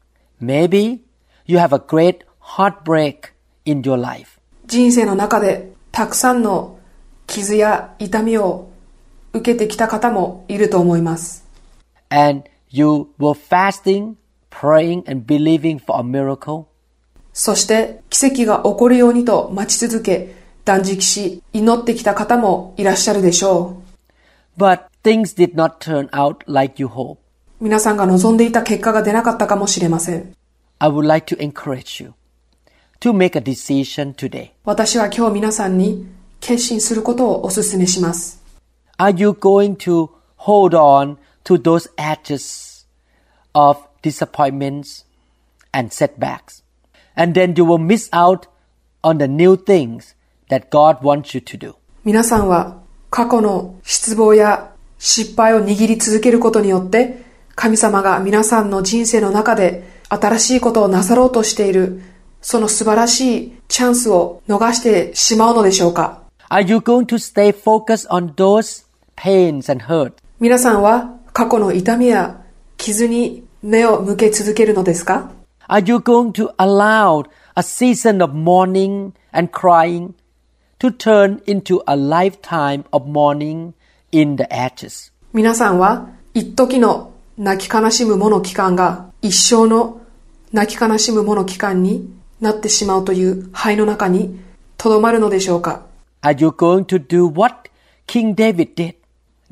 [0.41, 1.01] Maybe
[1.45, 3.30] you have a great heartbreak
[3.65, 4.39] in your life.
[4.65, 6.79] 人生の中でたくさんの
[7.27, 8.69] 傷や痛みを
[9.33, 11.41] 受けてきた方もいると思います。
[12.11, 14.17] and you were fasting,
[14.51, 16.65] praying, and believing for a miracle,
[17.33, 23.81] そして奇跡が起こるようにと待ち続け、断食し、祈ってきた方もいらっしゃるでしょ
[24.57, 24.61] う。
[24.61, 27.17] but things did not turn out like you hoped.
[27.61, 30.33] 皆さんが望んでいた結果が出なかったかもしれません。
[30.79, 32.13] I would like to encourage you
[33.01, 34.51] to make a decision today.
[34.63, 36.07] 私は今日皆さんに
[36.39, 38.41] 決心することをお勧めします。
[38.97, 42.85] Are you going to hold on to those edges
[43.53, 45.05] of disappointments
[45.73, 46.63] and setbacks?
[47.15, 48.47] And then you will miss out
[49.01, 50.15] on the new things
[50.49, 51.75] that God wants you to do.
[52.05, 57.23] 皆さんは過去の失望や失敗を握り続けることによって
[57.55, 62.01] 神様が皆さんの人生の中で新しいことをなさろうとしている
[62.41, 72.41] その素晴らしいチャンスを逃してしまうのでしょうか Are you going to stay focused on those pains and hurt 皆さんは過去の痛みや
[72.77, 75.31] 傷に目を向け続けるのですか
[75.69, 77.23] Are you going to allow
[77.55, 80.13] a season of mourning and crying
[80.79, 83.73] to turn into a lifetime of mourning
[84.11, 85.13] in the ashes?
[85.31, 90.01] 皆さんは一時の泣き悲しむもの期間が一生の
[90.51, 92.09] 泣き悲しむもの期間に
[92.40, 94.38] なってしまうという灰の中に
[94.76, 95.86] とどまるのでしょうか
[96.22, 97.70] Are you going to do what
[98.06, 98.94] King David did?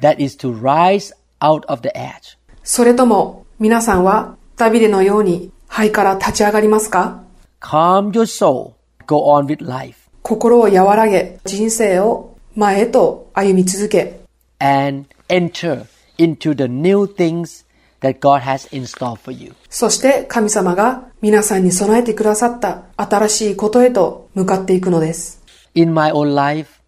[0.00, 2.36] That is to rise out of the ash.
[2.62, 7.22] それとも皆さんはダビデのように灰から立ち上がりますか
[7.60, 8.72] Calm your soul.
[9.06, 10.08] Go on with life.
[10.22, 14.20] 心を和らげ人生を前へと歩み続け
[14.58, 15.86] And enter
[16.18, 17.64] into the new things
[18.00, 19.54] that God has in store for you.
[19.70, 25.42] そして神様が皆さんに備えてくださった新しいことへと向かっていくのです。
[25.74, 26.80] In my own life,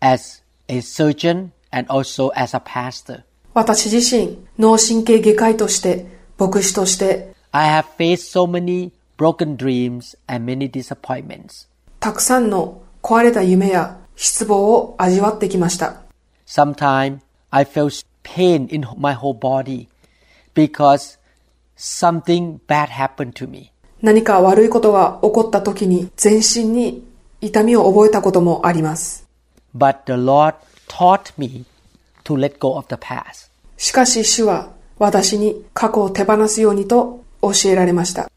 [0.00, 6.06] as a surgeon and also as a pastor, 私自身、脳神経外科医として、
[6.38, 11.68] 牧師として、 I have faced so many broken dreams and many disappointments.
[11.98, 16.02] たくさんの壊れた夢や失望を味わってきました。
[16.46, 17.18] Sometimes
[17.50, 19.88] I felt pain in my whole body
[20.55, 21.17] Because
[21.75, 23.71] something bad happened to me.
[24.01, 27.03] 何か悪いことが起こった時に全身に
[27.41, 29.27] 痛みを覚えたこともあります。
[29.75, 30.55] But the Lord
[30.87, 31.65] taught me
[32.23, 33.49] to let go of the past.
[33.77, 38.29] しかし主は私に過去を手放すようにと教えられました。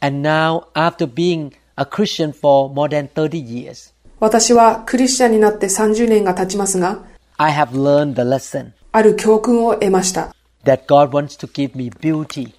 [0.00, 7.04] And now, after being a Christian for more than 30 years, 私はクリスチャンになって30年が経ちますが、
[7.36, 10.35] I have learned the lesson ある教訓を得ました。
[10.66, 12.54] That God wants to give me beauty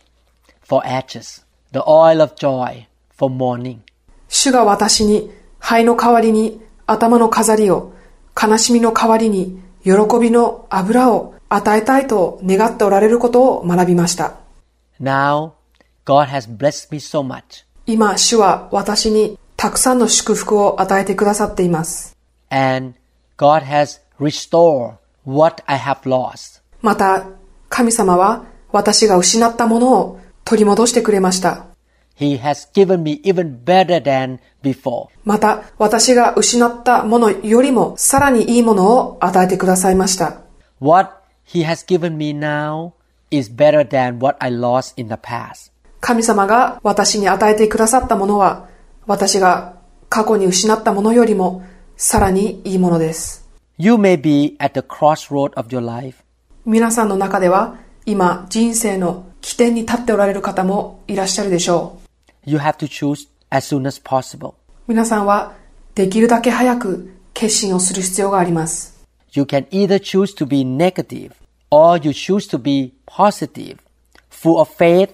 [0.61, 3.79] for ashes, the oil of joy for mourning.
[4.27, 7.93] 主が私に灰の代わりに頭の飾りを、
[8.39, 14.39] 悲しみの代わりに喜びの油を与えたいと願っておられることを学びました。
[14.99, 15.51] Now,
[16.05, 22.17] God has blessed me so much, 今、主は私にたくさんの祝福を与えてくださっています。
[22.49, 22.95] and
[23.37, 26.61] God has restored what I have lost.
[26.81, 27.25] また、
[27.69, 31.67] 神様は私が失ったものを取り戻してくれました。
[35.23, 40.41] また、私が失ったものよりもさらにいいものを与えてくださいました。
[45.99, 48.67] 神様が私に与えてくださったものは、
[49.06, 49.75] 私が
[50.10, 51.63] 過去に失ったものよりも
[51.97, 53.47] さらにいいものです。
[56.69, 61.97] 皆さんの中では、今人生の起点に立っておられる方もいらっしゃるでしょ
[62.45, 62.49] う。
[62.51, 64.53] You have to choose as soon as possible.
[64.86, 65.53] 皆さんは
[65.95, 68.99] できるだけ早く決心をする必要があります。
[69.32, 71.32] You can either choose to be negative
[71.69, 73.77] or you choose to be positive,
[74.30, 75.12] full of faith,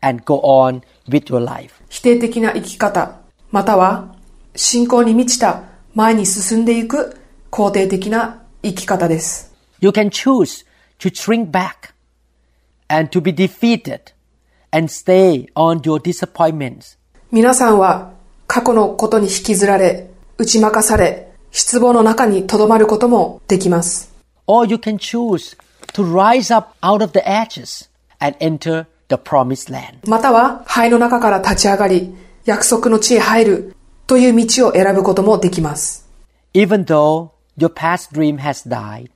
[0.00, 1.72] and go on with your life.
[1.90, 3.20] 否定的な生き方、
[3.50, 4.14] または
[4.56, 7.20] 信仰に満ちた前に進んでいく
[7.50, 9.52] 肯定的な生き方です。
[9.80, 10.66] You can choose
[10.99, 11.93] to shrink back
[12.87, 14.11] and to be defeated
[14.71, 16.97] and stay on your disappointments.
[17.31, 18.13] 皆さんは
[18.47, 24.13] 過去のことに引きずられ、打ち負かされ、失望の中にとどまることもできます。
[24.47, 25.57] Or you can choose
[25.93, 30.07] to rise up out of the ashes and enter the promised land.
[30.09, 33.75] または灰の中から立ち上がり、約束の地へ入る
[34.05, 36.09] という道を選ぶこともできます。
[36.53, 39.09] Even though your past dream has died,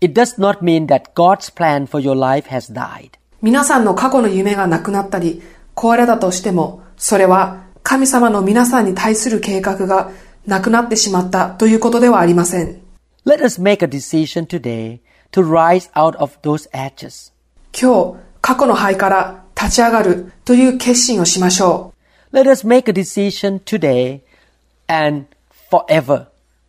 [0.00, 3.12] it does not mean that God's plan for your life has died.
[3.42, 5.42] 皆さんの過去の夢がなくなったり、
[5.74, 10.10] 壊れたとしても、それは神様の皆さんに対する計画が
[10.46, 12.80] なくなってしまったということではありません。
[13.26, 15.00] Let us make a decision today
[15.32, 17.32] to rise out of those ashes.
[17.72, 21.92] 今日、過去の灰から立ち上がるという決心をしましょ
[22.32, 22.36] う。
[22.36, 24.20] Let us make a decision today
[24.86, 25.26] and
[25.70, 26.26] forever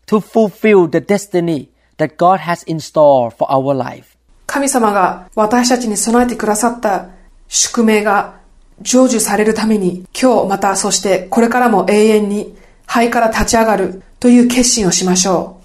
[0.07, 1.69] to fulfill the destiny
[2.00, 4.16] that God has in store for our life.
[4.46, 7.10] 神様が私たちに備えてくださった
[7.46, 8.40] 宿命が
[8.82, 15.60] 成就されるために今日またそしてこれからも永遠に灰から立ち上がるという決心をしましょ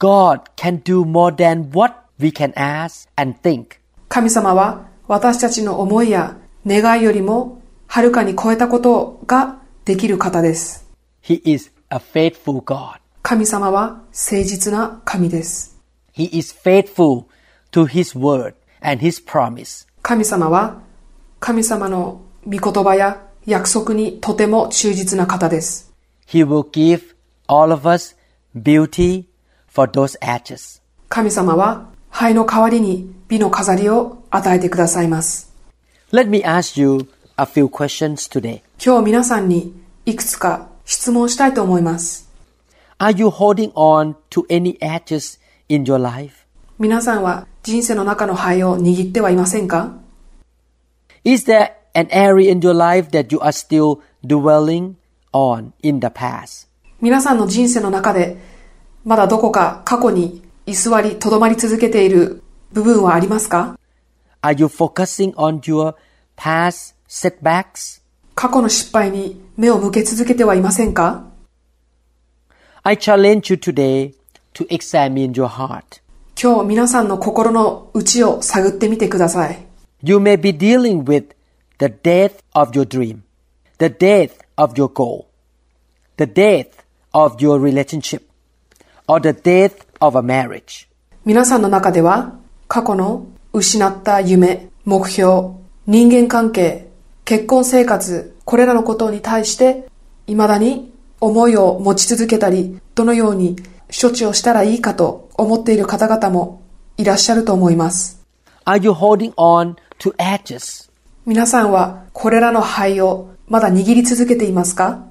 [0.00, 0.02] う。
[0.02, 3.78] God can do more than what we can ask and think.
[4.08, 10.88] 神様は私たちの思いや願いよりもはるかに超えたことができる方です。
[11.22, 12.98] He is a faithful God.
[13.22, 15.71] 神様は誠実な神です。
[16.13, 17.25] He is faithful
[17.71, 19.87] to His word and His promise.
[20.01, 20.81] 神様は
[21.39, 25.91] 神様の御言葉や約束にとても忠実な方です。
[26.27, 27.15] He will give
[27.47, 28.15] all of us
[28.55, 29.25] beauty
[29.67, 30.81] for those ashes.
[31.09, 35.53] 神様は灰の代わりに美の飾りを与えてくださいます。
[36.11, 38.61] Let me ask you a few questions today.
[38.83, 39.73] 今日皆さんに
[40.05, 42.29] いくつか質問したいと思います。
[42.97, 45.39] Are you holding on to any ashes
[45.71, 46.45] in your life?
[46.79, 49.93] 皆さんは人生の中の灰を握ってはいませんか
[51.23, 54.93] Is there an area in your life that you are still dwelling
[55.33, 56.67] on in the past?
[57.01, 58.37] 皆さんの人生の中で
[59.03, 63.79] まだどこか過去に居座り、とどまり続けている部分はありますか
[64.41, 65.95] Are you focusing on your
[66.37, 68.01] past setbacks?
[68.35, 71.25] 過去の失敗に目を向け続けてはいませんか
[72.83, 74.13] I challenge you today
[74.54, 76.00] to examine your heart.
[76.40, 79.66] 今日皆さんの心の内を探ってみてください。
[80.02, 81.34] You may be dealing with
[81.78, 83.20] the death of your dream,
[83.78, 85.26] the death of your goal,
[86.16, 86.68] the death
[87.12, 88.22] of your relationship,
[89.06, 90.88] or the death of a marriage.
[91.24, 95.50] 皆さんの中では過去の失った夢、目標、
[95.86, 96.88] 人間関係、
[97.24, 99.86] 結婚生活、これらのことに対して
[100.26, 103.56] 未だに思いを持ち続けたり、どのように
[104.00, 106.62] 処置をしたらいいかと思っている方々も
[106.96, 108.20] いらっしゃると思います。
[108.64, 110.90] Are you holding on to ashes?
[111.26, 115.04] 皆さんはこれらの灰をまだ握り続けていますか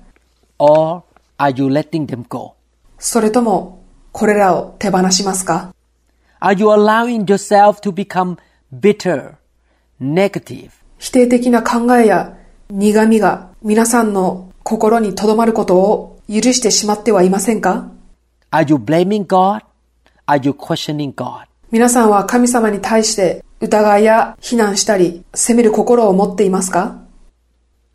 [0.57, 1.03] ？Or
[1.37, 2.53] are you letting them go?
[2.99, 5.73] それともこれらを手放しますか
[6.41, 8.37] ？Are you allowing yourself to become
[8.73, 9.35] bitter,
[10.01, 12.37] negative, 否定的な考えや
[12.69, 17.91] 苦味が皆さんの心に留まることを許してしまってはいませんか？
[18.53, 19.61] Are you blaming God?
[20.27, 21.45] Are you questioning God?
[21.71, 26.99] 皆さんは神様に対して疑いや非難したり責める心を持っていますか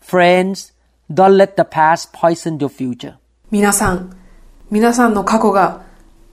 [0.02, 0.72] Friends,
[1.12, 3.16] don't let the past poison your future.
[3.50, 4.16] 皆さん、
[4.70, 5.82] 皆さんの過去が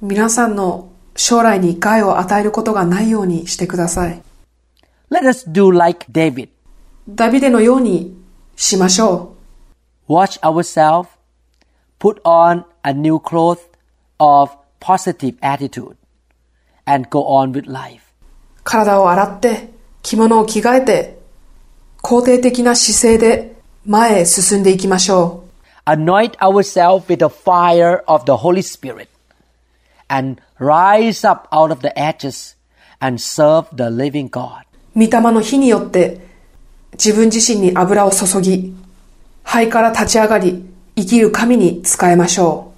[0.02, 4.24] 皆さんの将来に害を与えることがないようにしてください。
[5.12, 6.48] Let us do like David.
[7.10, 8.16] ダビデのように
[8.56, 9.36] しましょ
[10.08, 11.10] Watch ourselves,
[12.00, 13.73] put on a new cloth
[14.20, 15.96] of positive attitude,
[16.86, 18.02] and go on with life.
[18.60, 18.62] う。
[18.64, 19.70] 体を洗って、
[20.02, 21.20] 着物を着替えて、
[22.02, 25.90] 肯定的な姿勢で前へ進んでいきましょう。
[25.90, 29.08] Anoint ourselves with the fire of the Holy Spirit,
[30.08, 32.56] and rise up out of the ashes
[33.00, 34.64] and serve the living God.
[34.96, 36.22] 御霊の火によって
[36.94, 38.76] 自分自身に油を注ぎ、
[39.44, 42.73] 灰から立ち上がり、生きる神に仕えましょ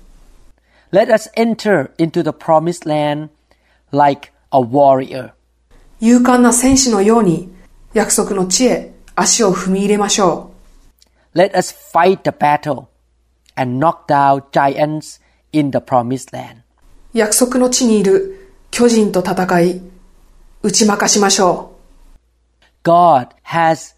[0.93, 3.29] Let us enter into the promised land
[3.93, 5.29] like a warrior.
[5.29, 5.33] う。
[6.01, 7.53] 勇敢な戦士のように
[7.93, 10.53] 約束の地へ足を踏み入れましょ
[11.35, 12.87] Let us fight the battle
[13.57, 15.21] and knock down giants
[15.53, 16.57] in the promised land.
[16.57, 16.63] う。
[17.15, 19.83] 約束の地にいる巨人と戦い、
[20.63, 21.81] 打ち負かしましょう。
[22.83, 23.95] God has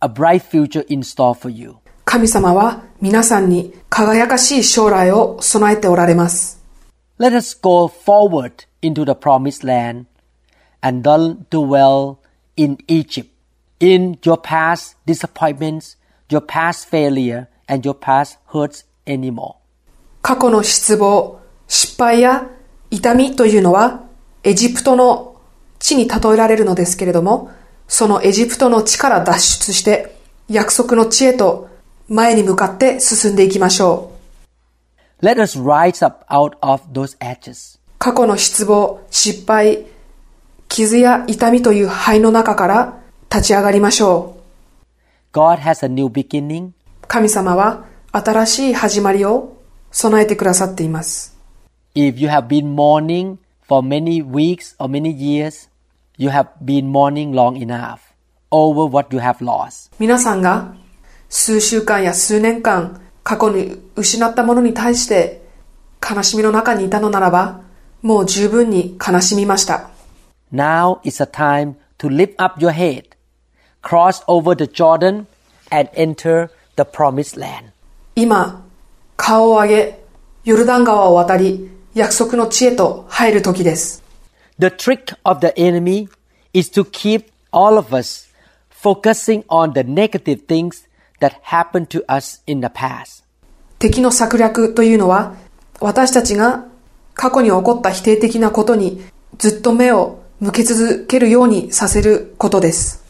[0.00, 1.76] a bright future in store for you.
[2.04, 6.61] 神様は皆さんに 輝かしい将来を備えておられます。
[7.17, 10.03] Let us go forward into the promised land
[10.81, 12.17] and don't dwell
[12.57, 13.29] in Egypt,
[13.79, 19.55] in your past disappointments, your past failure, and your past hurts anymore.
[20.21, 21.39] 過去の失望、
[21.69, 22.49] 失敗や
[22.91, 24.03] 痛みというのは
[24.43, 25.37] エジプトの
[25.79, 27.49] 地に例えられるのですけれども、
[27.87, 30.17] そのエジプトの地から脱出して
[30.49, 31.69] 約束の地へと
[32.07, 34.11] 前に向かって進んでいきましょ
[35.21, 35.25] う。
[35.25, 37.79] Let us rise up out of those ashes.
[37.97, 39.85] 過去の失望、失敗、
[40.67, 42.99] 傷や痛みという灰の中から
[43.31, 44.37] 立ち上がりましょ
[45.33, 46.67] God has a new beginning.
[46.67, 46.73] う。
[47.07, 49.57] 神様は新しい始まりを
[49.91, 51.35] 備えてくださっています。
[51.95, 53.37] If you have been mourning
[53.67, 55.69] for many weeks or many years,
[56.17, 57.99] you have been mourning long enough
[58.51, 59.91] over what you have lost.
[59.99, 60.75] 皆さんが
[61.29, 65.41] 数週間や数年間過去に失ったものに対して
[66.07, 67.61] 悲しみの中にいたのならば、
[68.01, 69.89] もう十分に悲しみました。
[70.53, 73.05] Now is a time to lift up your head,
[73.81, 75.25] cross over the Jordan,
[75.71, 77.71] and enter the promised land.
[78.15, 78.63] 今、
[79.17, 79.99] 顔を上げ、
[80.43, 84.03] ヨルダン川を渡り、約束の地へと入る時です。
[84.59, 86.07] The trick of the enemy
[86.53, 88.27] is to keep all of us
[88.69, 90.87] focusing on the negative things
[91.20, 93.24] that happened to us in the past.
[93.78, 95.34] 敵の策略というのは、
[95.80, 96.66] 私たちが
[97.14, 99.02] 過去に起こった否定的なことに
[99.38, 103.02] ずっと目を向け続けるようにさせることです。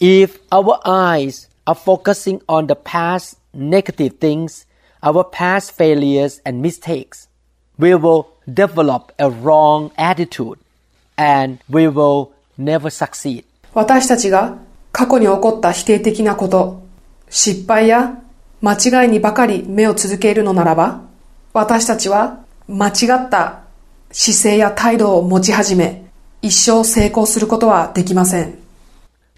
[0.00, 4.66] If our eyes are focusing on the past negative things,
[5.02, 7.28] our past failures and mistakes,
[7.78, 10.58] we will develop a wrong attitude
[11.16, 13.44] and we will never succeed.
[13.72, 14.56] 私たちが
[14.92, 16.82] 過去に起こった否定的なこと、
[17.29, 18.21] 失敗や
[18.61, 21.01] 間違いにばかり目を続けるのならば、
[21.53, 22.91] 私たちは間違
[23.27, 23.61] った
[24.11, 26.05] 姿勢や態度を持ち始め、
[26.41, 28.57] 一生成功することはできません。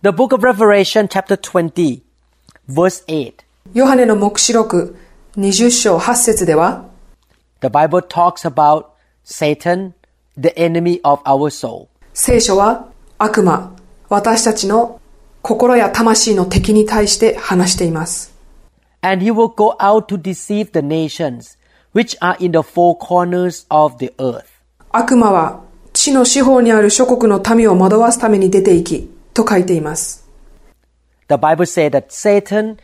[0.04, 2.02] The book of Revelation chapter 20
[2.70, 3.34] verse 8.
[3.74, 4.96] ヨハネの目視録
[5.38, 6.86] 20章8節では、
[7.62, 8.86] The Bible talks about
[9.26, 9.94] Satan,
[10.38, 11.88] the enemy of our soul.
[12.14, 12.88] 聖書は
[13.18, 13.76] 悪魔、
[14.10, 15.01] 私たちの
[15.42, 18.34] 心や魂の敵に対して話しています。
[19.02, 21.58] And he will go out to deceive the nations
[21.94, 24.46] which are in the four corners of the earth.
[24.92, 25.62] 悪魔は
[25.94, 30.28] 地の四方にある諸国の民を惑わすために出て行き、と書いています。
[31.28, 32.78] The Bible says that Satan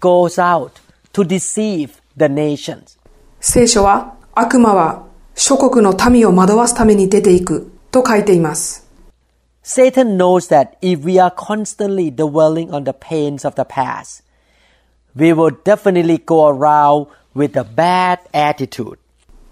[0.00, 0.72] goes out
[1.12, 2.98] to deceive the nations.
[3.40, 8.89] 聖書は悪魔は諸国の民を惑わすために出ていくと書いています。
[9.72, 14.24] Satan knows that if we are constantly dwelling on the pains of the past,
[15.14, 17.06] we will definitely go around
[17.36, 18.98] with a bad attitude.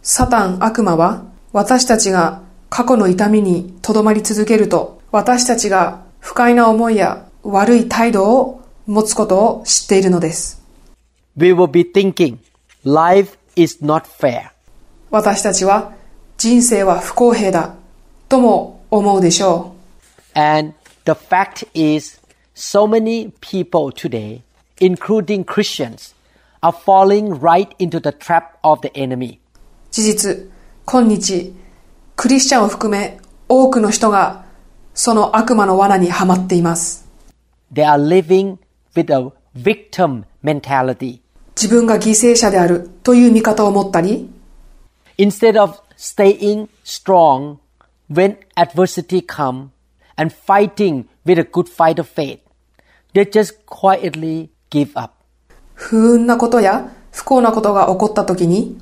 [0.03, 10.61] サタン悪魔は私たちが過去の痛みにとどまり続けると私たちが不快な思いや悪い態度を持つことを知っているのです。
[11.37, 12.39] We will be thinking,
[12.85, 14.51] life is not fair.
[15.12, 15.93] 私たちは
[16.39, 17.77] 人生は不公平だ
[18.29, 19.78] とも思うでしょう。
[20.38, 20.74] And
[21.06, 22.20] the fact is,
[22.54, 24.43] so many people today,
[24.80, 26.14] including Christians,
[26.62, 29.39] are falling right into the trap of the enemy.
[29.91, 30.49] 事実、
[30.86, 31.54] 今日、
[32.16, 34.45] クリスチャンを含め多くの人が
[34.93, 37.08] その悪魔の罠にはまっています。
[37.72, 38.58] They are living
[38.95, 41.20] with a victim mentality.
[41.56, 44.30] 自分が犠牲者であるという見方を持ったり、
[45.18, 47.58] Instead of staying strong
[48.12, 49.68] when adversity comes
[50.19, 52.41] and fighting with a good fight of faith,
[53.14, 55.14] they just quietly give up.
[55.75, 58.79] 不運なことや不幸なことが起こった時に、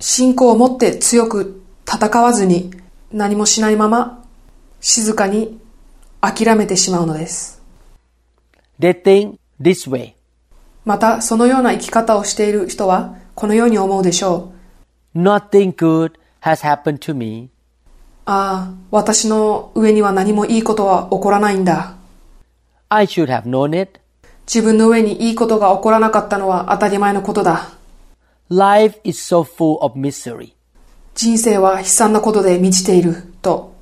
[0.00, 2.72] 信仰を持って強く戦わずに
[3.12, 4.24] 何もしないまま
[4.80, 5.60] 静かに
[6.20, 7.62] 諦めてしまうのです。
[8.80, 10.14] They think this way
[10.84, 14.52] またそのような生き方をしている人はこのように思うでしょ
[15.14, 15.18] う。
[15.18, 16.12] Nothing good
[16.42, 17.50] has happened to me.
[18.25, 21.95] ああ、私の上には何もいいことは起こらないんだ。
[22.89, 23.99] I should have known it.
[24.45, 27.69] 自分の上にいいことが起こらなかったのは当たり前のことだ。
[28.49, 30.53] Life is so full of misery.
[31.13, 33.75] 人生は悲惨なことで満ちていると。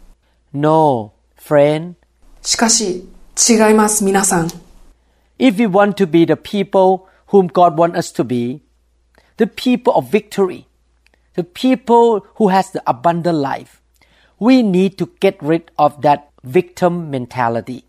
[0.54, 1.94] No, friend.
[2.42, 3.08] しかし、
[3.50, 4.48] 違います皆さん。
[5.38, 8.62] If we want to be the people whom God wants us to be,
[9.38, 10.66] the people of victory,
[11.36, 13.81] the people who has the abundant life,
[14.43, 17.85] we need to get rid of that victim mentality.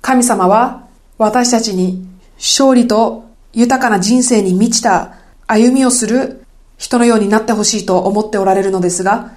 [0.00, 0.88] 神様は
[1.18, 2.06] 私たちに
[2.38, 6.46] 勝利と豊かな人生に満ちた歩みをする
[6.78, 9.32] 人のようになってほしいと思っておられるのですが、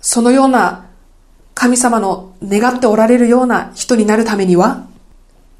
[0.00, 0.86] そのような
[1.54, 4.86] 神様の願っておられるような人になるためには、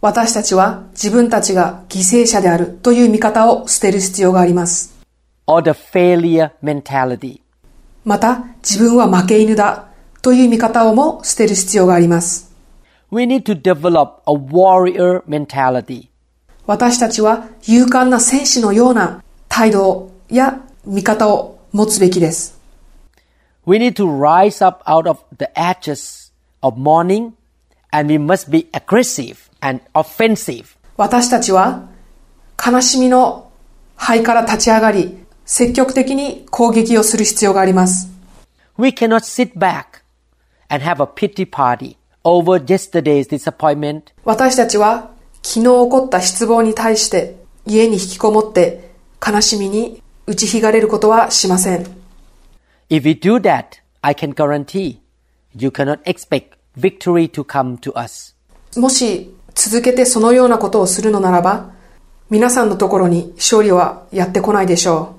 [0.00, 4.96] 私たちは自分たちが犠牲者であるという見方を捨てる必要があります。
[5.46, 7.40] or the failure mentality.
[8.04, 9.87] また、自分は負け犬だ
[10.28, 12.52] という見方をも捨てる必要があります。
[13.10, 16.08] We need to develop a warrior mentality.
[16.66, 22.60] 私たちは勇敢な戦士のような態度や見方を持つべきです。
[23.64, 27.32] We need to rise up out of the ashes of mourning
[27.90, 30.76] and we must be aggressive and offensive.
[30.98, 31.88] 私たちは
[32.62, 33.50] 悲しみの
[33.96, 35.16] 灰から立ち上がり、
[35.46, 38.10] 積極的に攻撃をする必要があります。
[38.76, 39.97] We cannot sit back
[40.68, 45.10] and have a pity party over yesterday's disappointment 私たちは
[45.42, 48.90] 昨日起こった失望に対して家に引きこもって
[49.26, 51.84] 悲しみに打ちひがれることはしません。
[52.90, 54.98] If we do that, I can guarantee
[55.54, 58.34] you cannot expect victory to come to us.
[58.76, 61.72] もし続けてそのようなことをするのならば、
[62.30, 65.16] 皆さんのところに勝利はやってこないでしょ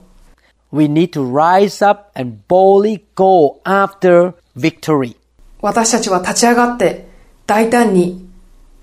[0.71, 5.18] We need to rise up and boldly go after victory.
[5.61, 5.65] う。
[5.65, 7.07] 私たちは立ち上がって
[7.45, 8.27] 大胆に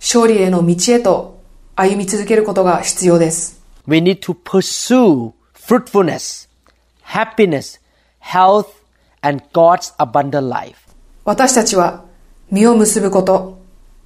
[0.00, 1.40] 勝利への道へと
[1.74, 3.60] 歩み続けることが必要です。
[3.86, 6.48] We need to pursue fruitfulness,
[7.04, 7.80] happiness,
[8.20, 8.66] health,
[9.20, 10.76] and God's abundant life.
[11.24, 12.04] 私たちは
[12.50, 13.58] 実を結ぶこと、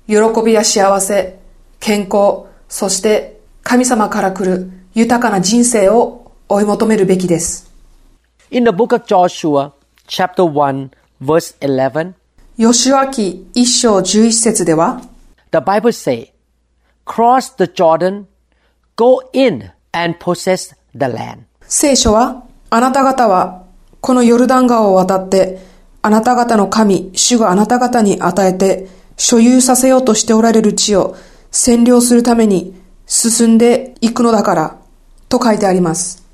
[0.06, 1.38] 喜びや幸せ、
[1.78, 7.70] 健康、そして神様から来る豊かな人生を追い求めるべきです。
[8.50, 9.72] In the book of Joshua,
[10.08, 10.90] chapter 1,
[11.22, 12.14] verse 11,
[12.61, 15.00] 吉脇一章十一節では、
[15.50, 16.34] the Bible say,
[17.06, 18.26] cross the Jordan,
[18.96, 21.44] go in and possess the land.
[21.62, 23.64] 聖書は、あなた方は
[24.02, 25.58] このヨルダン川を渡って、
[26.02, 31.16] あなた方の神、主があなた方に与えて、所有させようとしておられる地を
[31.50, 32.74] 占領するために
[33.06, 34.78] 進んでいくのだから、
[35.30, 36.28] と書いてあります。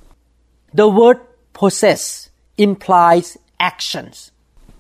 [0.75, 1.21] The word
[1.55, 4.33] possess implies actions.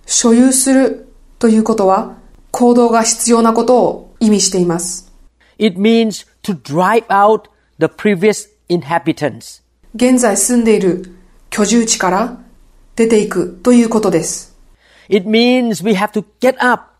[0.06, 1.05] 所有する
[1.39, 2.17] ということは
[2.51, 5.11] 行動が必要なことを意味しています。
[5.57, 7.43] It means to drive out
[7.79, 9.61] the previous inhabitants.
[9.95, 11.15] 現在住んでいる
[11.49, 12.37] 居住地から
[12.95, 14.55] 出ていくということです。
[15.09, 16.91] It means we have to get up,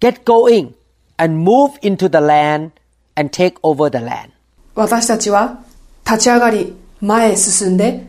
[0.00, 0.74] get going,
[1.16, 2.72] and move into the land
[3.14, 4.30] and take over the land.
[4.74, 5.62] 私たちは
[6.04, 8.06] 立ち上がり前へ進んで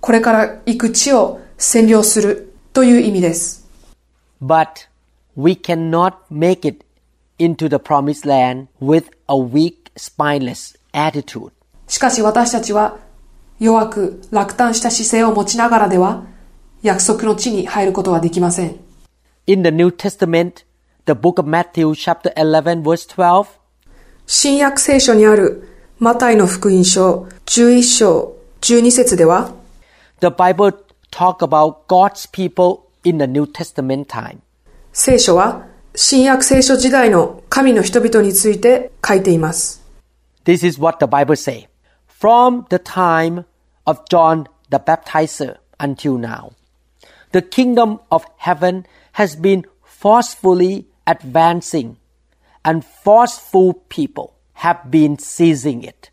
[0.00, 3.68] これから行く地を占領するという意味です。
[4.42, 4.88] But
[5.36, 6.84] we cannot make it
[7.38, 11.52] into the promised land with a weak, spineless attitude.
[11.86, 12.98] しかし私たちは
[13.58, 16.24] 弱く落胆した姿勢を持ちながらでは
[16.82, 18.76] 約束の地に入ることはできません。
[19.46, 20.64] In the New Testament,
[21.06, 23.46] the book of Matthew, chapter 11, verse 12,
[24.26, 25.68] 新約聖書にある
[25.98, 29.54] マタイの福音書11章12節では
[30.20, 30.72] the Bible
[31.10, 34.40] talk about God's people in the New Testament time.
[34.95, 35.65] 聖書は
[35.95, 39.83] 新約聖書時代の神の人々について書いています。
[40.45, 41.67] This is what the Bible say.
[42.07, 43.45] From the time
[43.85, 46.51] of John the Baptizer until now,
[47.31, 51.95] the kingdom of heaven has been forcefully advancing
[52.63, 56.11] and forceful people have been seizing it.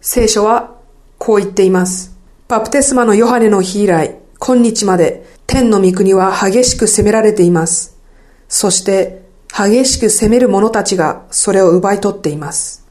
[0.00, 0.80] 聖書は
[1.18, 2.16] こう言っています。
[2.48, 7.91] バプテスマのヨハネの日以来、今日まで天の御国は激しく責められています。
[8.54, 12.86] そして激しく責める者たちがそれを奪い取っています。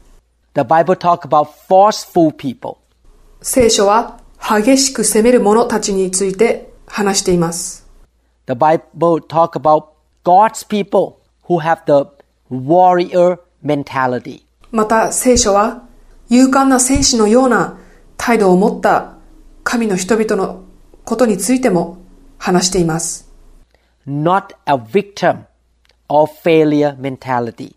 [0.54, 2.78] The Bible talk about forceful people.
[3.42, 7.88] 聖書は激しく責める者たちについて話しています。
[8.48, 9.90] The Bible talk about
[10.24, 12.10] God's people who have the
[12.50, 14.42] warrior mentality.
[14.72, 15.84] また聖書は
[16.28, 17.78] 勇敢な戦士のような
[18.16, 19.14] 態度を持った
[19.62, 20.64] 神の人々の
[21.04, 21.98] ことについても
[22.36, 23.30] 話しています。
[24.04, 25.46] not a victim
[26.12, 27.74] of failure mentality.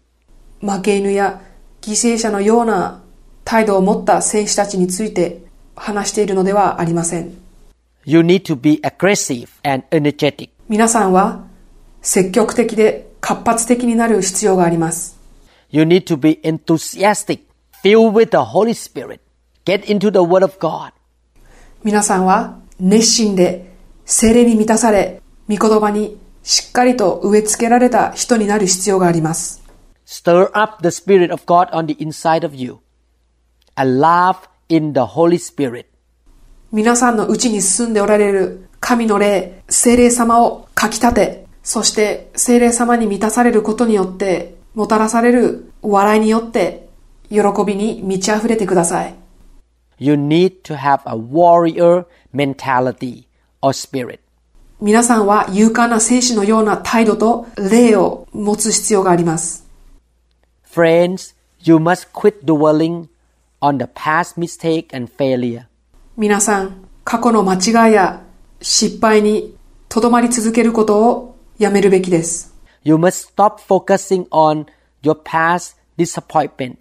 [0.61, 1.41] 負け犬や
[1.81, 3.01] 犠牲者のような
[3.43, 5.43] 態度を持った戦士たちについて
[5.75, 7.33] 話しているのではありません。
[8.05, 10.49] You need to be aggressive and energetic.
[10.67, 11.45] 皆さんは
[12.01, 15.17] 積極的で活発的になる必要があります。
[15.69, 17.41] You need to be enthusiastic,
[17.83, 19.19] filled with the Holy Spirit.
[19.65, 20.91] Get into the Word of God.
[21.83, 23.71] 皆さんは熱心で
[24.05, 29.63] 精霊に満たされ、御言葉にしっかりと植え付けられた人になる必要があります。
[30.05, 32.77] Stir up the Spirit of God on the inside of you
[33.73, 35.87] and laugh in the Holy Spirit.
[36.71, 46.87] 皆さんのうちに住んでおられる神の霊、精霊様をかき立て、そして精霊様に満たされることによって、もたらされる笑いによって、
[47.31, 49.15] 喜びに満ち溢れてください。
[49.97, 53.25] You need to have a warrior mentality
[53.63, 54.19] or spirit.
[54.81, 59.65] 皆さんは勇敢な戦士のような態度と霊を持つ必要があります。
[60.69, 63.07] Friends, you must quit dwelling
[63.61, 65.65] on the past mistake and failure.
[66.17, 67.55] 皆さん、過去の間
[67.87, 68.21] 違いや
[68.61, 69.55] 失敗に
[69.87, 72.53] とどまり続けることをやめるべきです。
[72.83, 74.65] You must stop focusing on
[75.01, 76.79] your past disappointment.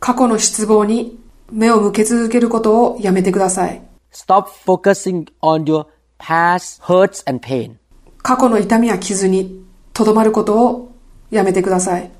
[0.00, 1.20] 過去の失望に
[1.52, 3.80] 目を向け続けることをやめてください。
[4.12, 5.86] Stop focusing on your
[6.22, 7.76] past hurts and pain.
[8.22, 10.94] 過去の痛みや傷にとどまることを
[11.30, 12.10] やめてください。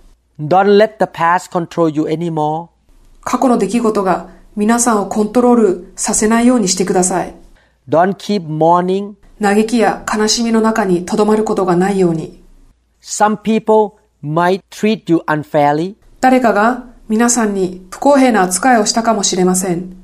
[0.40, 2.68] Don't let the past control you anymore.
[3.22, 7.34] 過去の出来事が皆さんをコントロールさせないようにしてください。
[7.88, 9.14] Don't keep mourning.
[9.40, 12.42] 嘆きや悲しみの中にとどまることがないように。
[13.00, 15.94] Some people might treat you unfairly.
[16.20, 19.96] 誰かが皆さんに不公平な扱いをしたかもしれません。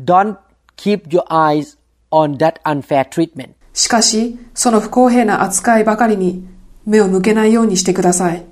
[0.00, 0.36] Don't
[0.76, 1.75] keep your eyes
[2.11, 3.51] on that unfair treatment.
[3.73, 6.45] しかし、その不公平な扱いばかりに
[6.85, 8.45] 目を向けないようにしてください。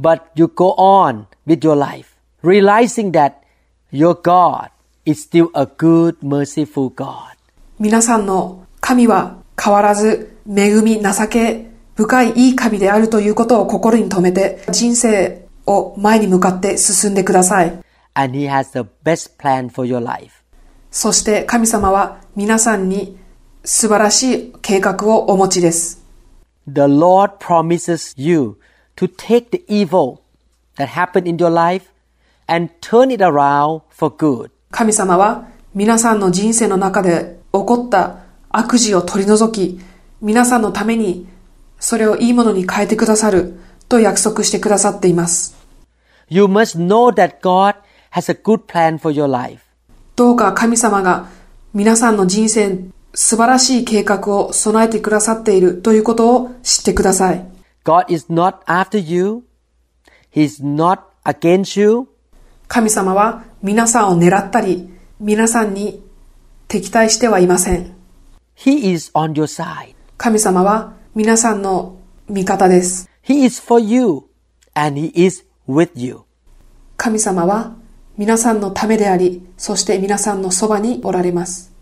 [0.00, 3.34] But you go on with your life, realizing that
[3.92, 4.70] your God
[5.04, 7.36] is still a good, merciful God.
[7.78, 17.78] 皆さんの神は変わらず恵み、情け、深いいい神であるということを心に留めて人生を前に向かって進んでください。
[18.14, 20.33] And He has the best plan for your life.
[20.95, 23.17] そして神様は皆さんに
[23.65, 26.05] 素晴らしい計画をお持ちです。
[26.69, 28.57] The Lord promises you
[28.95, 30.19] to take the evil
[30.77, 31.87] that happened in your life
[32.47, 34.51] and turn it around for good.
[34.71, 38.19] 神様は皆さんの人生の中で起こった
[38.49, 39.81] 悪事を取り除き、
[40.21, 41.27] 皆さんのために
[41.77, 45.57] それをいいものに変えてくださると約束してくださっています。
[46.29, 47.75] You must know that God
[48.11, 49.64] has a good plan for your life.
[50.15, 51.29] どうか神様が
[51.73, 52.79] 皆さんの人生
[53.13, 57.45] 素晴らしい計画を備えてくださっているということを知ってください。
[57.83, 59.43] God is not after you.
[60.33, 62.07] He's not against you.
[62.67, 64.89] 神様は皆さんを狙ったり、
[65.19, 66.03] 皆さんに
[66.67, 67.95] 敵対してはいません。
[68.57, 69.95] He is on your side.
[70.17, 73.09] 神様は皆さんの味方です。
[73.23, 74.23] He is for you
[74.73, 76.21] and He is with you.
[76.97, 77.75] 神様は
[78.17, 81.73] 皆さんのためであり、そして皆さんのそばにおられます。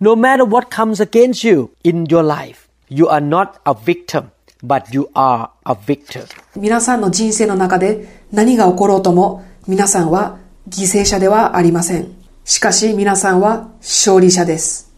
[0.00, 4.26] No matter what comes against you in your life, you are not a victim,
[4.64, 6.26] but you are a victor.
[6.54, 10.38] 皆さんの人生の中で何が起ころうとも、皆さんは
[10.68, 12.14] 犠牲者ではありません。
[12.44, 14.92] しかし皆さんは勝利者です。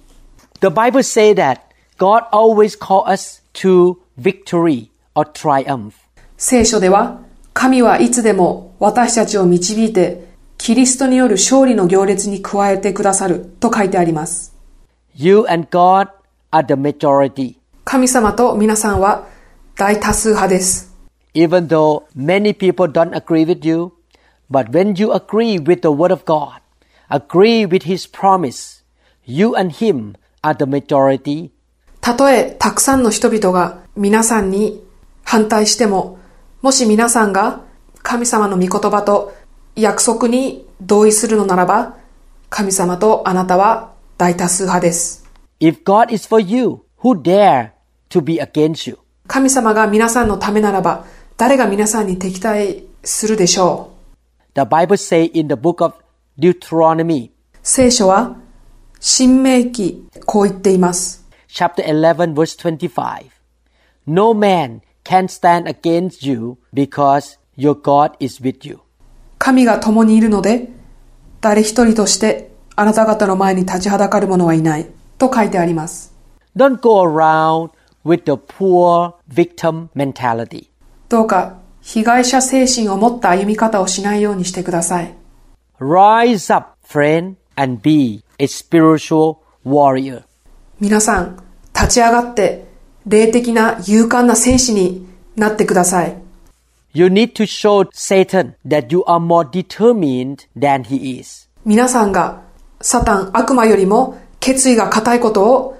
[0.61, 1.61] The Bible says that
[1.99, 5.93] God always calls us to victory or triumph.
[6.37, 7.21] 聖書では、
[7.55, 10.34] 神はいつでも私たちを導いて、
[10.65, 14.57] キリストによる勝利の行列に加えてくださると書いてあります。
[15.15, 16.09] You and God
[16.53, 17.57] are the majority.
[17.85, 19.29] 神様と皆さんは
[19.77, 20.97] 大多数派です。
[21.35, 23.93] Even though many people don't agree with you,
[24.51, 26.63] but when you agree with the Word of God,
[27.11, 28.83] agree with His promise,
[29.27, 31.51] you and Him are the majority.
[32.01, 34.83] たとえたくさんの人々が皆さんに
[35.25, 36.19] 反対しても、
[36.63, 37.61] もし皆さんが
[38.03, 39.35] 神様の御言葉と
[39.77, 41.97] 約束に同意するのならば、
[42.49, 45.25] 神様とあなたは大多数派です。
[45.61, 47.71] If God is for you, who dare
[48.11, 48.99] to be against you?
[49.27, 51.05] 神様が皆さんのためならば、
[51.37, 53.95] 誰が皆さんに敵対するでしょう
[54.55, 55.95] The Bible says in the book of
[56.39, 57.31] Deuteronomy,
[57.63, 58.37] 聖書は、
[59.01, 61.25] 新明記、こう言っています。
[61.49, 63.31] chapter 11, verse 25.
[64.07, 68.84] No man can stand against you because your God is with you.
[69.45, 70.71] 神が共にいるので、
[71.43, 74.87] 誰一人としてあなた方の前に立ちはだかる者はいない。
[75.19, 76.15] と書いてあります。
[76.57, 77.71] Don't go around
[78.07, 80.71] with the poor victim mentality.
[81.11, 85.15] どうか被害者精神を持った歩み方をしないようにしてください。
[85.79, 89.37] Rise up, friend, and be a spiritual
[89.67, 90.23] warrior.
[90.81, 91.37] 皆さん、
[91.75, 92.65] 立ち上がって、
[93.07, 96.24] 霊的な勇敢な戦士になってください。
[96.94, 101.48] You need to show Satan that you are more determined than he is.
[101.66, 102.42] 皆さんが、
[102.82, 105.78] サタン、悪魔よりも決意が固いことを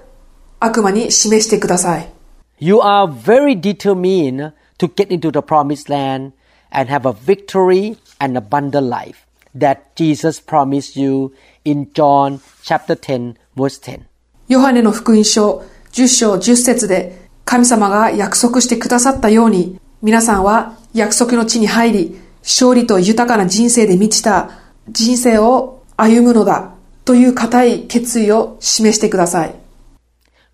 [0.60, 2.12] 悪魔に示してください。
[2.58, 6.32] You are very determined to get into the promised land
[6.70, 9.26] and have a victory and abundant life
[9.56, 11.32] that Jesus promised you
[11.64, 14.02] in John chapter 10 verse 10.
[14.48, 24.49] ヨハネの福音書10章10節で神様が約束してくださったように皆さんは 約束の地に入り勝利と豊かな人生で満ちた
[24.87, 26.73] 人生を歩むのだ
[27.03, 29.55] という固い決意を示してください。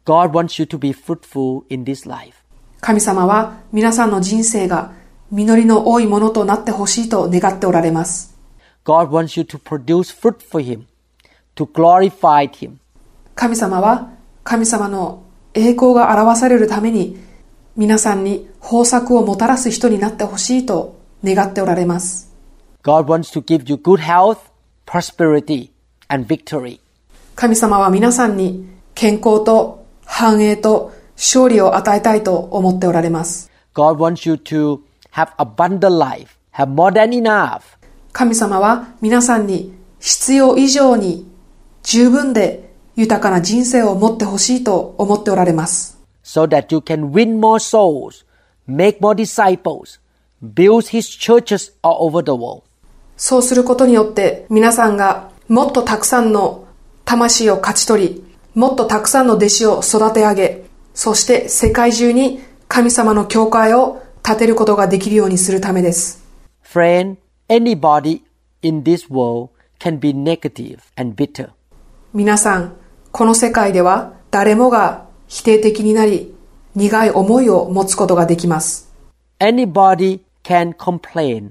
[0.03, 2.33] God wants you to be fruitful in this life.
[2.81, 4.93] 神様は皆さんの人生が
[5.29, 8.35] 実りの多いものとなってほしいと願っておられます。
[8.83, 10.85] God wants you to produce fruit for him,
[11.55, 12.77] to glorify him.
[13.35, 14.09] 神様は
[14.43, 15.23] 神様の
[15.53, 17.17] 栄光が表されるために
[17.77, 22.33] 皆さんに豊作をもたらす人になってほしいと願っておられます。
[22.83, 24.37] God wants to give you good health,
[24.85, 25.69] prosperity,
[26.09, 26.79] and victory.
[27.35, 33.49] 神様は皆さんに健康と繁栄と勝利を与えたいと思っておられます。
[33.73, 34.81] God wants you to
[35.13, 37.61] have abundant life, have more than enough,
[38.11, 41.25] 神様は皆さんに必要以上に
[41.83, 46.00] 十分で豊かな人生を持ってほしいと思っておられます。
[46.31, 48.23] So that you can win more souls,
[48.65, 49.99] make more disciples,
[50.41, 52.63] build His churches all over the world.
[53.17, 56.65] そうすることによって皆さんがもっとたくさんの
[57.03, 58.23] 魂を勝ち取り、
[58.55, 60.63] もっとたくさんの弟子を育て上げ、
[60.93, 66.23] そして世界中に神様の教会を建てることができるようにするためです。
[66.63, 67.17] Friend,
[67.49, 68.21] anybody
[68.61, 71.49] in this world can be negative and bitter.
[72.13, 72.77] 皆さん、
[73.11, 76.34] この世界では誰もが否定的になり、
[76.74, 78.92] 苦い思いを持つことができます。
[79.40, 81.50] Anybody can complain.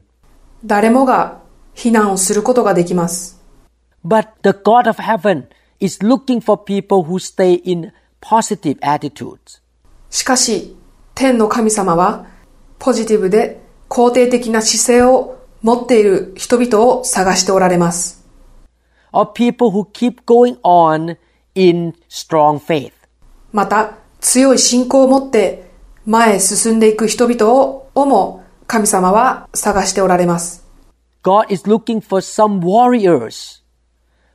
[0.64, 1.42] 誰もが
[1.74, 3.42] 非難をすることができます。
[4.06, 5.48] But the God of heaven
[5.80, 7.92] is looking for people who stay in
[8.22, 9.62] positive attitudes.
[10.10, 10.76] しかし、
[11.14, 12.28] 天の神様は、
[12.80, 18.24] ポジティブで肯定的な姿勢を持っている人々を探しておられます。
[19.12, 21.18] Or people who keep going on
[21.56, 22.92] in strong faith.
[23.53, 25.71] また、強い信仰を持って
[26.07, 30.65] 前へ進んでいく人々ををも神様は探しておられます。
[31.23, 33.63] God is looking for some warriors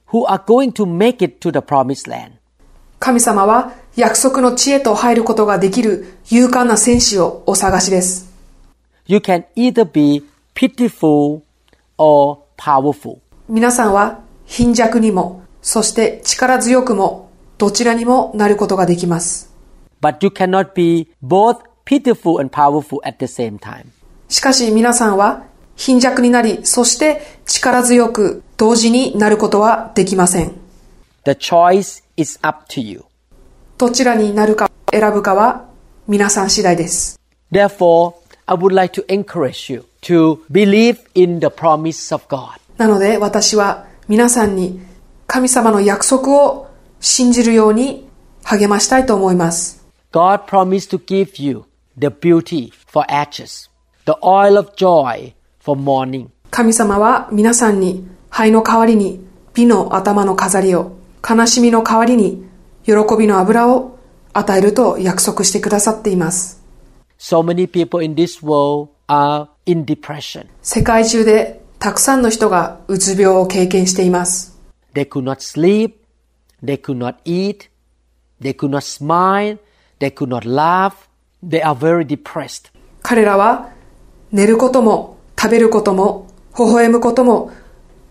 [0.07, 2.34] who are going to make it to the promised land.
[2.99, 8.32] 神様は約束の地へと入ることができる勇敢な戦士をお探しです。
[9.07, 11.41] You can either be pitiful
[11.97, 13.20] or powerful.
[13.47, 17.24] 皆さんは貧弱にも、そして力強くも、
[17.57, 19.49] どちらにもなることができます。
[24.27, 25.45] しかし皆さんは
[25.75, 30.51] 貧弱になり、そして力強く同時になることはできません。
[33.77, 35.65] どちらになるか選ぶかは
[36.07, 37.19] 皆さん次第です。
[42.77, 44.81] なので私は皆さんに
[45.27, 46.64] 神様の約束を
[47.07, 48.09] 信じるように
[48.43, 49.85] 励ましたいと思います。
[50.11, 53.69] God promised to give you the beauty for ashes,
[54.07, 60.93] the oil of joy for mourning, 神様は皆さんに灰の代わりに美の頭の飾りを、
[61.27, 62.43] 悲しみの代わりに
[62.85, 63.99] 喜びの油を
[64.33, 66.63] 与えると約束してくださっています。
[67.19, 70.47] So many people in this world are in depression.
[70.63, 74.59] 世界中でたくさんの人がうつ病を経験しています。
[74.95, 76.04] They could not sleep,
[76.64, 77.68] they could not eat,
[78.40, 79.58] they could not smile,
[79.98, 81.08] they could not laugh.
[81.42, 82.70] They are very depressed.
[83.02, 83.70] 彼らは
[84.30, 87.50] 寝ることも食べることも微笑むことも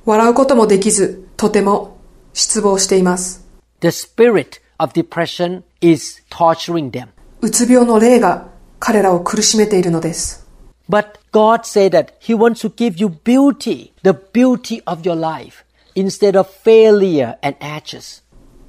[0.06, 1.98] 笑うこともできずとても
[2.34, 3.46] 失望しています。
[3.82, 7.10] The spirit of depression is torturing them.
[7.42, 10.48] うつ病の霊が彼らを苦しめているのです。
[10.90, 15.64] But God said that He wants to give you beauty, the beauty of your life,
[15.96, 18.23] instead of failure and ashes.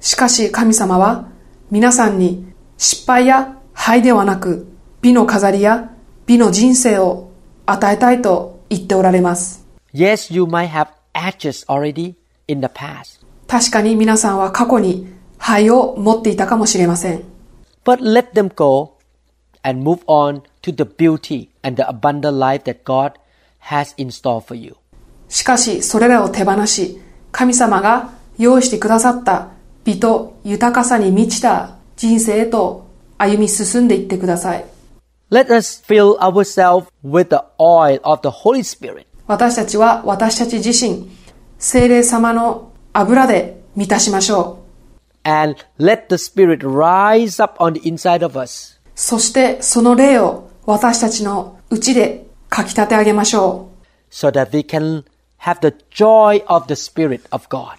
[0.06, 1.26] しかし神様は
[1.68, 2.46] 皆さんに
[2.78, 4.68] 失敗や灰ではなく
[5.02, 5.90] 美の飾りや
[6.26, 7.32] 美の人生を
[7.66, 9.66] 与えたいと言っておられます。
[9.92, 12.14] Yes, you might have ashes already
[12.46, 17.24] in the past, 確かに皆さんは過去に灰を持っていたかもしれません。
[17.84, 18.98] but let them go
[19.64, 23.14] and move on to the beauty and the abundant life that God
[23.70, 24.76] has in store for you.
[25.28, 27.00] しかしそれらを手放し
[27.32, 29.55] 神様が用意してくださった
[29.86, 34.64] 美と豊かさに満ちた人生へと歩み進んでいってください。
[35.30, 39.06] Let us fill ourselves with the oil of the Holy Spirit.
[39.26, 41.08] 私たちは私たち自身、
[41.58, 44.66] 精霊様の油で満たしましょう。
[45.26, 53.68] and let the Spirit rise up on the inside of us そしてその霊を私たちのうちでかき立て上げましょ
[54.10, 54.14] う。
[54.14, 55.04] so that we can
[55.38, 57.76] have the joy of the Spirit of God.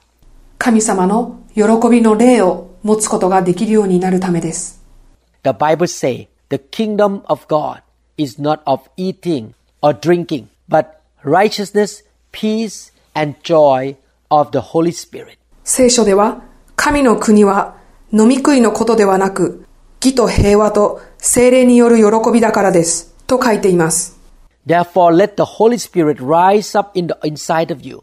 [0.67, 4.83] 神様の喜びの霊を持つことができるようになるためです。
[5.43, 7.83] The Bible says the kingdom of God
[8.17, 10.87] is not of eating or drinking, but
[11.23, 12.03] righteousness,
[12.33, 13.95] peace, and joy
[14.29, 15.37] of the Holy Spirit.
[15.63, 16.41] 聖書では、
[16.75, 17.77] 神の国は
[18.11, 19.65] 飲み食いのことではなく、
[20.03, 23.15] 義と平和と精霊による喜びだからです。
[23.25, 24.19] と書いています。
[24.67, 28.01] Therefore, let the Holy Spirit rise up in the inside of you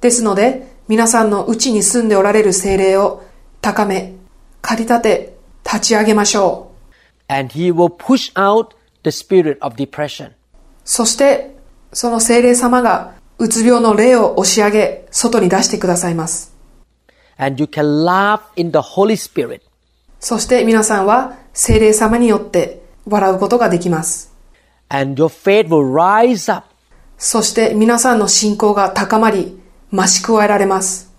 [0.00, 3.22] ですので、皆さんのうちに住んでおられる精霊を
[3.60, 4.14] 高め、
[4.62, 6.68] 駆り立て、立ち上げましょう。
[7.28, 8.74] and He will push out
[9.04, 10.32] the spirit of depression.
[10.84, 11.54] そして、
[11.92, 16.56] その精霊様がうつ病の霊を押し上げ、外に出してくださいます。
[17.36, 19.60] And you can laugh in the Holy Spirit.
[20.18, 24.34] そして皆さんは精霊様によって笑うことができます。
[24.88, 26.66] And your faith will rise up.
[27.18, 29.60] そして皆さんの信仰が高まり、
[29.92, 31.12] 増し加えられます。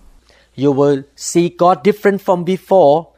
[0.56, 3.08] You will see God different from before.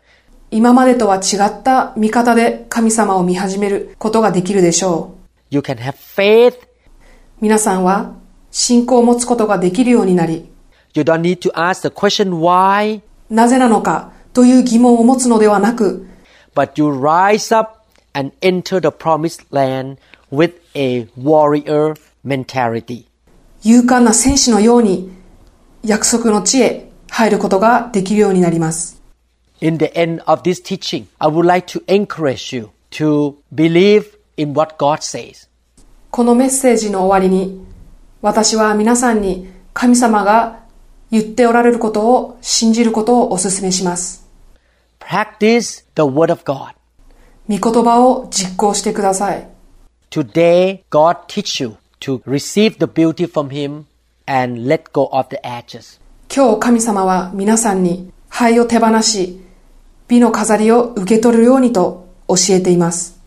[0.50, 5.14] 今までとは違った見方で神様を見始めることができるでしょ
[5.50, 5.54] う。
[5.54, 6.54] You can have faith.
[7.40, 8.14] 皆さんは
[8.50, 10.50] 信仰を持つことができるようになり、
[10.94, 13.00] You don't need to ask the question why,
[13.30, 16.06] なぜなのかという疑問を持つのではなく、
[16.54, 17.80] but you rise up
[18.12, 19.96] and enter the promised land
[20.30, 21.94] with a warrior
[22.24, 23.06] mentality.
[23.64, 25.10] 勇敢な戦士のように
[25.84, 29.02] 約束の地へ入ることができるようになります。
[29.60, 34.76] In the end of this teaching, I would like to encourage you to believe in what
[34.78, 35.48] God says.
[36.10, 37.64] このメッセージの終わりに、
[38.20, 40.60] 私は皆さんに神様が
[41.10, 44.26] 言っておられることを信じることをお勧めします。
[45.00, 46.74] Practice the Word of God.
[47.48, 49.48] 御言葉を実行してください。
[50.10, 53.84] Today, God teach you to receive the beauty from Him
[54.26, 56.00] and let go of the edges.
[56.34, 59.40] 今日神様は皆さんに灰を手放し、
[60.08, 63.20] 美の飾りを受け取るようにと教えています。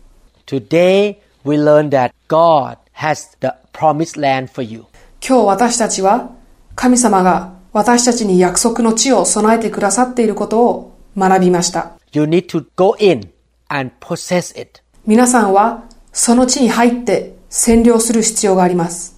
[0.46, 4.84] Today, we learn that God has the promised land for you.
[5.26, 6.30] 今日私たちは
[6.74, 11.92] 神様が私たちに約束の地を備えてくださっていることを学びました。
[12.12, 13.32] You need to go in
[13.68, 14.82] and possess it.
[15.06, 19.15] 皆さんはその地に入って占領する必要があります。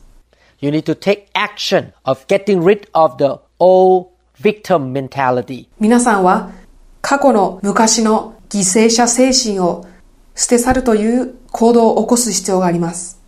[0.60, 4.08] You need to take action of getting rid of the old
[4.42, 5.68] victim mentality.
[5.80, 6.52] 皆さんは
[7.02, 9.86] 過去の昔の犠牲者精神を
[10.36, 13.24] 捨て去るという行動を起こす必要があります。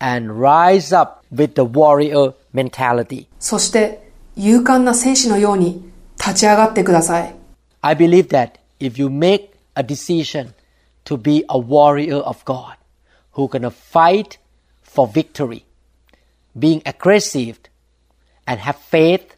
[0.00, 3.26] and rise up with the warrior mentality.
[3.38, 7.34] そして勇敢な戦士のように立ち上がってください。
[7.82, 10.52] I believe that if you make a decision
[11.04, 12.76] to be a warrior of God
[13.34, 14.38] who gonna fight
[14.82, 15.64] for victory,
[16.57, 17.57] being aggressive
[18.47, 19.35] and have faith,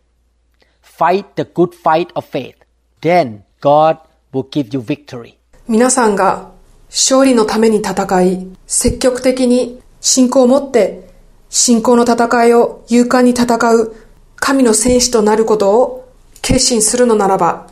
[0.82, 2.56] fight the good fight of faith,
[3.02, 3.98] then God
[4.32, 5.38] will give you victory.
[5.68, 6.52] 皆さんが
[6.90, 11.10] 勝利のために戦い、積極的に信仰を持って
[11.50, 13.96] 信仰の戦いを勇敢に戦う
[14.36, 17.68] 神の戦士となることを決心するのならば、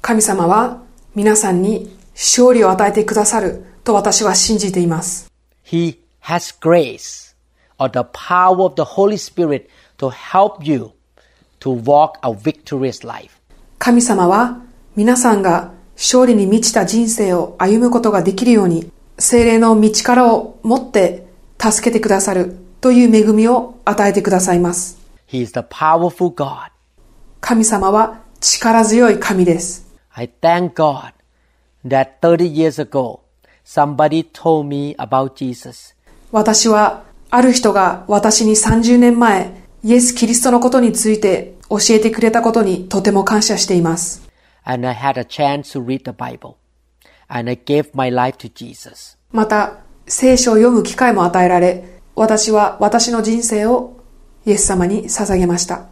[0.00, 0.82] 神様は
[1.14, 5.32] 皆さんに勝利を与えてくださると私は信じています。
[5.64, 7.23] He has grace
[7.78, 9.68] or the power of the Holy Spirit
[9.98, 10.92] to help you
[11.60, 13.40] to walk a victorious life.
[13.78, 14.60] 神様は
[14.96, 21.26] 皆さんが勝利に満ちた人生を歩むことができるように精霊の道からを持って
[21.58, 24.98] 助けてくださるという恵みを与えてくださいます。
[25.28, 26.70] He is the powerful God.
[27.40, 29.94] 神様は力強い神です。
[30.12, 31.12] I thank God
[31.86, 33.20] that 30 years ago,
[33.64, 35.94] somebody told me about Jesus.
[36.30, 37.04] 私は
[37.36, 44.22] ある人が私に30年前、イエス・キリストのことについて教えてくれたことにとても感謝しています。
[49.32, 53.96] また、聖書を読む機会も与えられ、私は私の人生を
[54.46, 55.88] イエス様に捧げました。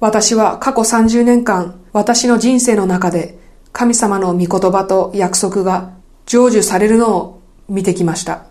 [0.00, 3.42] 私は過去30年間、私の人生の中で、
[3.74, 5.94] 神様の御言葉と約束が
[6.26, 8.46] 成就されるのを見てきました。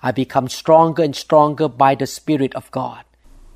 [0.00, 3.04] I become stronger and stronger by the Spirit of God.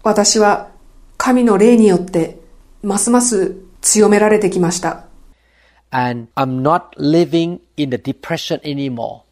[0.02, 0.70] 私は
[1.18, 2.40] 神の霊によって
[2.82, 5.04] ますます強められてきました。
[5.90, 9.24] And I'm not living in the depression anymore.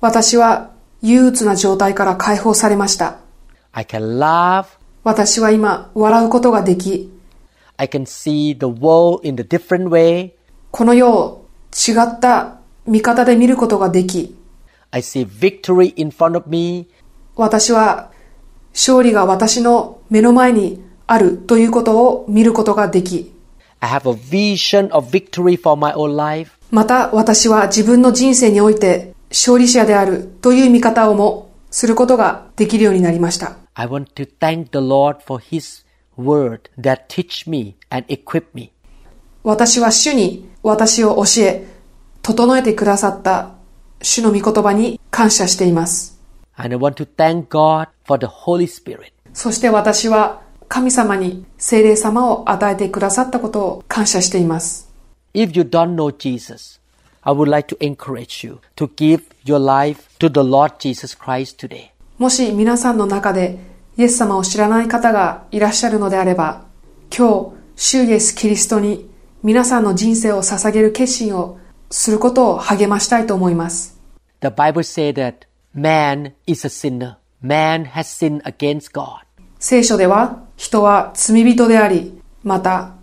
[0.00, 3.20] 私は憂鬱な状態から解放されました。
[3.70, 4.66] I can laugh.
[5.04, 7.08] 私は今笑うことができ、
[7.76, 10.37] I can see the world in a different way.
[10.70, 14.36] この世を違った見方で見ることができ、
[14.90, 16.88] I see victory in front of me.
[17.36, 18.10] 私は
[18.72, 23.32] 勝利が私の目の前にあるということを見ることができ、
[23.80, 26.52] I have a vision of victory for my own life.
[26.70, 33.56] また私は自分の人生において勝利者であるという見方をもすることができるようになりました。
[33.74, 35.84] I want to thank the Lord for His
[36.18, 38.72] word that teach me and equip me.
[39.44, 41.66] 私は主に私を教え、
[42.20, 43.54] 整えてくださった
[44.02, 46.20] 主の御言葉に感謝しています。
[46.56, 49.12] And I want to thank God for the Holy Spirit.
[49.32, 54.90] そして私は神様に聖霊様を与えてくださったことを感謝しています。
[55.32, 56.80] If you don't know Jesus,
[57.22, 61.66] I would like to encourage you to give your life to the Lord Jesus Christ
[61.66, 61.90] today.
[62.18, 63.58] もし皆さんの中で
[63.96, 66.64] イエス様を知らない方がいらっしゃるのであれば、
[67.16, 69.08] 今日、主イエス・キリストに
[69.40, 71.60] 皆さんの人生を捧げる決心を
[71.90, 73.96] することを励ましたいと思います。
[74.40, 77.16] The Bible says that man is a sinner.
[77.40, 79.20] Man has sinned against God.
[79.60, 82.94] 聖書では人は罪人であり、また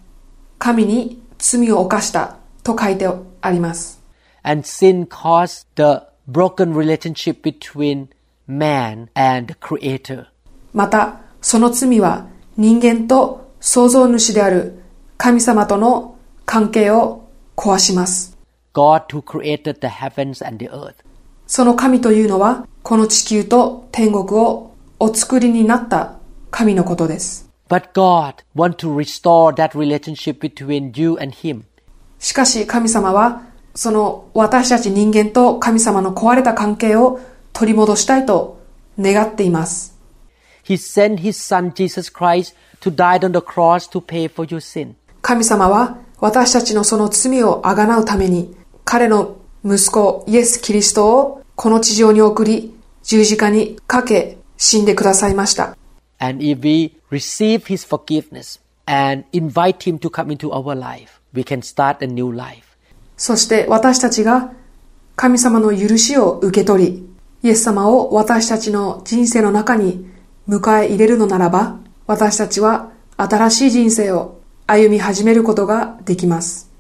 [0.60, 3.08] 神に罪を犯したと書いて
[3.40, 4.02] あります。
[4.44, 8.10] And sin caused the broken relationship between
[8.50, 10.26] man and the Creator.
[10.74, 12.28] また、その罪は
[12.58, 14.82] 人間と創造主である
[15.18, 16.15] 神様との
[16.46, 18.38] 関係を壊します。
[18.74, 20.96] God who created the heavens and the earth.
[21.48, 26.18] その神というのは、この地球と天国をお作りになった
[26.52, 27.50] 神のことです。
[27.70, 31.64] But God wants to restore that relationship between you and Him.
[32.20, 33.44] しかし神様は、
[33.74, 37.20] その私たち人間と神様の壊れた関係を
[37.54, 38.62] 取り戻したいと
[39.00, 39.96] 願っています。
[40.66, 44.96] He sent His Son Jesus Christ to die on the cross to pay for your sin.
[45.22, 55.78] 神様は私たちのその罪をあがなうために彼の息子イエス・キリストをこの地上に送り十字架にかけ死んでくださいました。
[56.20, 61.60] And if we receive His forgiveness and invite Him to come into our life, we can
[61.60, 62.64] start a new life.
[63.18, 64.54] そして私たちが
[65.16, 67.10] 神様の許しを受け取り、
[67.44, 70.06] イエス様を私たちの人生の中に
[70.48, 76.72] 迎え入れるのならば、私たちは新しい人生を歩み始めることができます。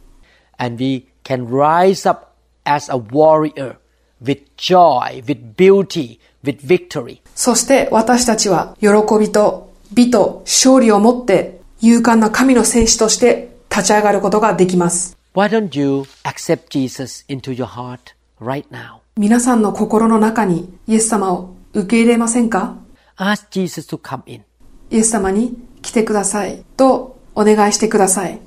[0.58, 2.28] And we can rise up
[2.64, 3.78] as a warrior
[4.24, 7.22] with joy, with beauty, with victory.
[7.36, 8.88] そして私たちは喜
[9.20, 15.18] びと美と勝利を持って勇敢な神の戦士として立ち上がることができます。
[15.36, 19.00] Why don't you accept Jesus into your heart right now?
[19.18, 22.78] 皆さんの心の中にイエス様を受け入れませんか
[23.18, 24.44] Ask Jesus to come in.
[24.90, 28.40] イエス様に来てくださいとお願いしてください。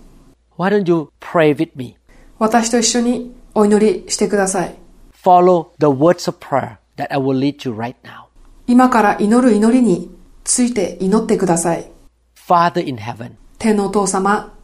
[0.59, 1.97] Why don't you pray with me?
[2.39, 4.75] 私と一緒にお祈りしてください。
[5.13, 8.25] Follow the words of prayer that I will lead you right now.
[8.67, 10.11] 今から祈る祈りに
[10.45, 11.91] ついて祈ってください。
[12.35, 14.55] Father in heaven, 天のお父様、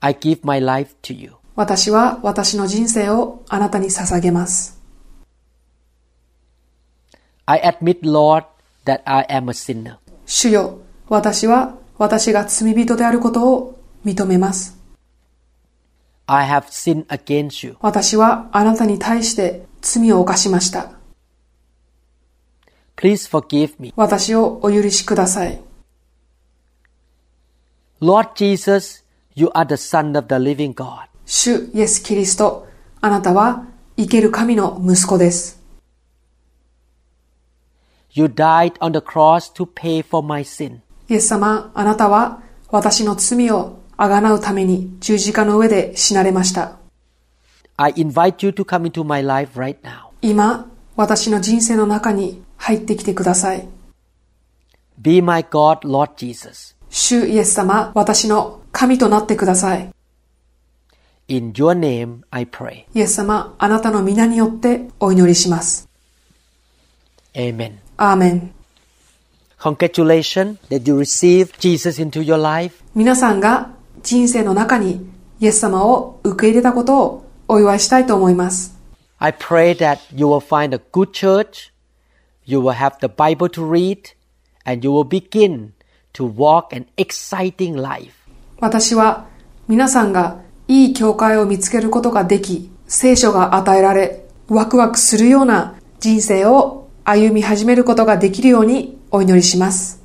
[0.00, 1.32] I give my life to you.
[1.56, 4.80] 私は私の人生をあなたに捧げます。
[7.46, 8.44] I admit, Lord,
[8.86, 9.96] that I am a sinner.
[10.26, 10.78] 主よ、
[11.08, 14.78] 私は私が罪人であることを認めます。
[16.26, 17.76] I have sinned against you.
[17.80, 20.92] 私はあなたに対して罪を犯しました。
[22.96, 23.92] Please forgive me.
[23.96, 25.60] 私をお許しください。
[28.00, 31.08] Lord Jesus, you are the Son of the living God.
[31.26, 32.66] 主イエス・キリスト、
[33.00, 35.62] あなたは生ける神の息子です。
[38.10, 40.83] You died on the cross to pay for my sin.
[41.08, 42.40] イエス様、あなたは
[42.70, 46.78] 私の罪をあがなうために十字架の上で死なれました。
[47.76, 50.08] I invite you to come into my life right now.
[50.22, 53.68] 今、私の人生の中に入ってきてください。
[54.98, 56.76] Be my God, Lord Jesus.
[56.88, 59.90] 主イエス様、私の神となってください。
[61.26, 62.84] In your name I pray.
[62.94, 65.88] イエス様、あなたの皆によってお祈りします。
[67.34, 67.78] Amen.
[67.96, 68.53] アーメン。
[69.64, 72.84] Congratulations that you received Jesus into your life.
[72.94, 73.70] 皆さんが
[74.02, 75.10] 人生の中に
[75.40, 78.76] イエス様を受け入れたことをお祝いしたいと思います。
[79.18, 81.72] I pray that you will find a good church,
[82.44, 84.14] you will have the Bible to read,
[84.66, 85.70] and you will begin
[86.12, 88.12] to walk an exciting life.
[88.60, 89.24] 私は
[89.66, 100.02] 皆さんがいい教会を見つけることができ、聖書が与えられ、ワクワクするような人生を歩み始めることができるようにお祈りします。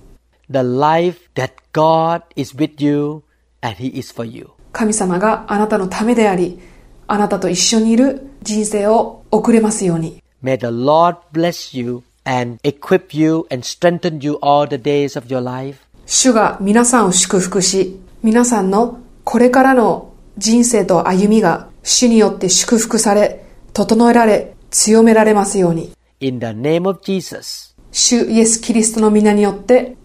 [0.52, 3.24] The life that God is with you
[3.62, 4.52] and He is for you.
[4.72, 6.60] 神様があなたのためであり、
[7.08, 10.22] あなたと一緒にいる人生を送れますように。
[10.44, 15.42] May the Lord bless you and equip you and strengthen you all the days of your
[15.42, 15.80] life.
[16.06, 23.44] 主が皆さんを祝福し、皆さんのこれからの人生と歩みが主によって祝福され、
[23.74, 25.94] 整えられ、強められますように。
[26.20, 27.69] In the name of Jesus.
[27.92, 29.96] 主イエス・キリストの皆によって、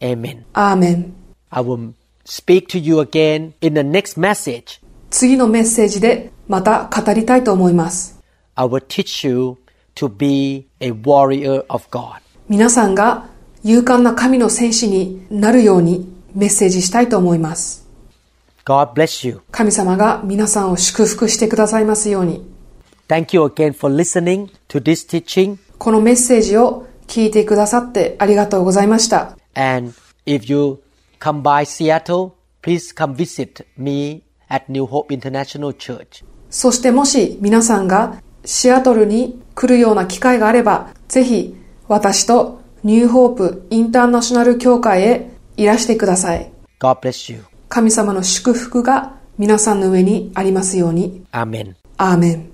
[0.00, 0.44] Amen.
[0.52, 1.14] アーメン。
[1.50, 1.92] I will
[2.24, 4.80] speak to you again in the next message.
[5.10, 8.20] 次のメッセージでまた語りたいと思います。
[8.54, 9.56] I will teach you
[9.94, 12.20] to be a warrior of God.
[12.48, 13.28] 皆さんが
[13.62, 17.88] 勇敢な神の戦士になるようにメッセージしたいと思います。
[18.64, 19.40] God bless you.
[19.50, 22.44] 神様が皆さんを祝福してくださいますように。
[23.08, 25.58] Thank you again for listening to this teaching.
[25.78, 29.36] このメッセージを聞いてくださってありがとうございました。
[29.54, 29.92] And
[30.26, 30.82] if you
[31.20, 32.32] come by Seattle,
[32.62, 36.24] please come visit me at New Hope International Church.
[36.50, 41.56] そしてもし皆さんがシアトルに来るような機会があれば、ぜひ
[41.88, 46.50] 私とニューホープインターナショナル協会へいらしてください。
[46.80, 47.44] God bless you.
[47.68, 51.24] 神様の祝福が皆さんの上にありますように。
[51.32, 51.74] Amen.
[51.96, 52.53] アーメン。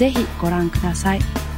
[0.00, 1.49] ぜひご覧ください。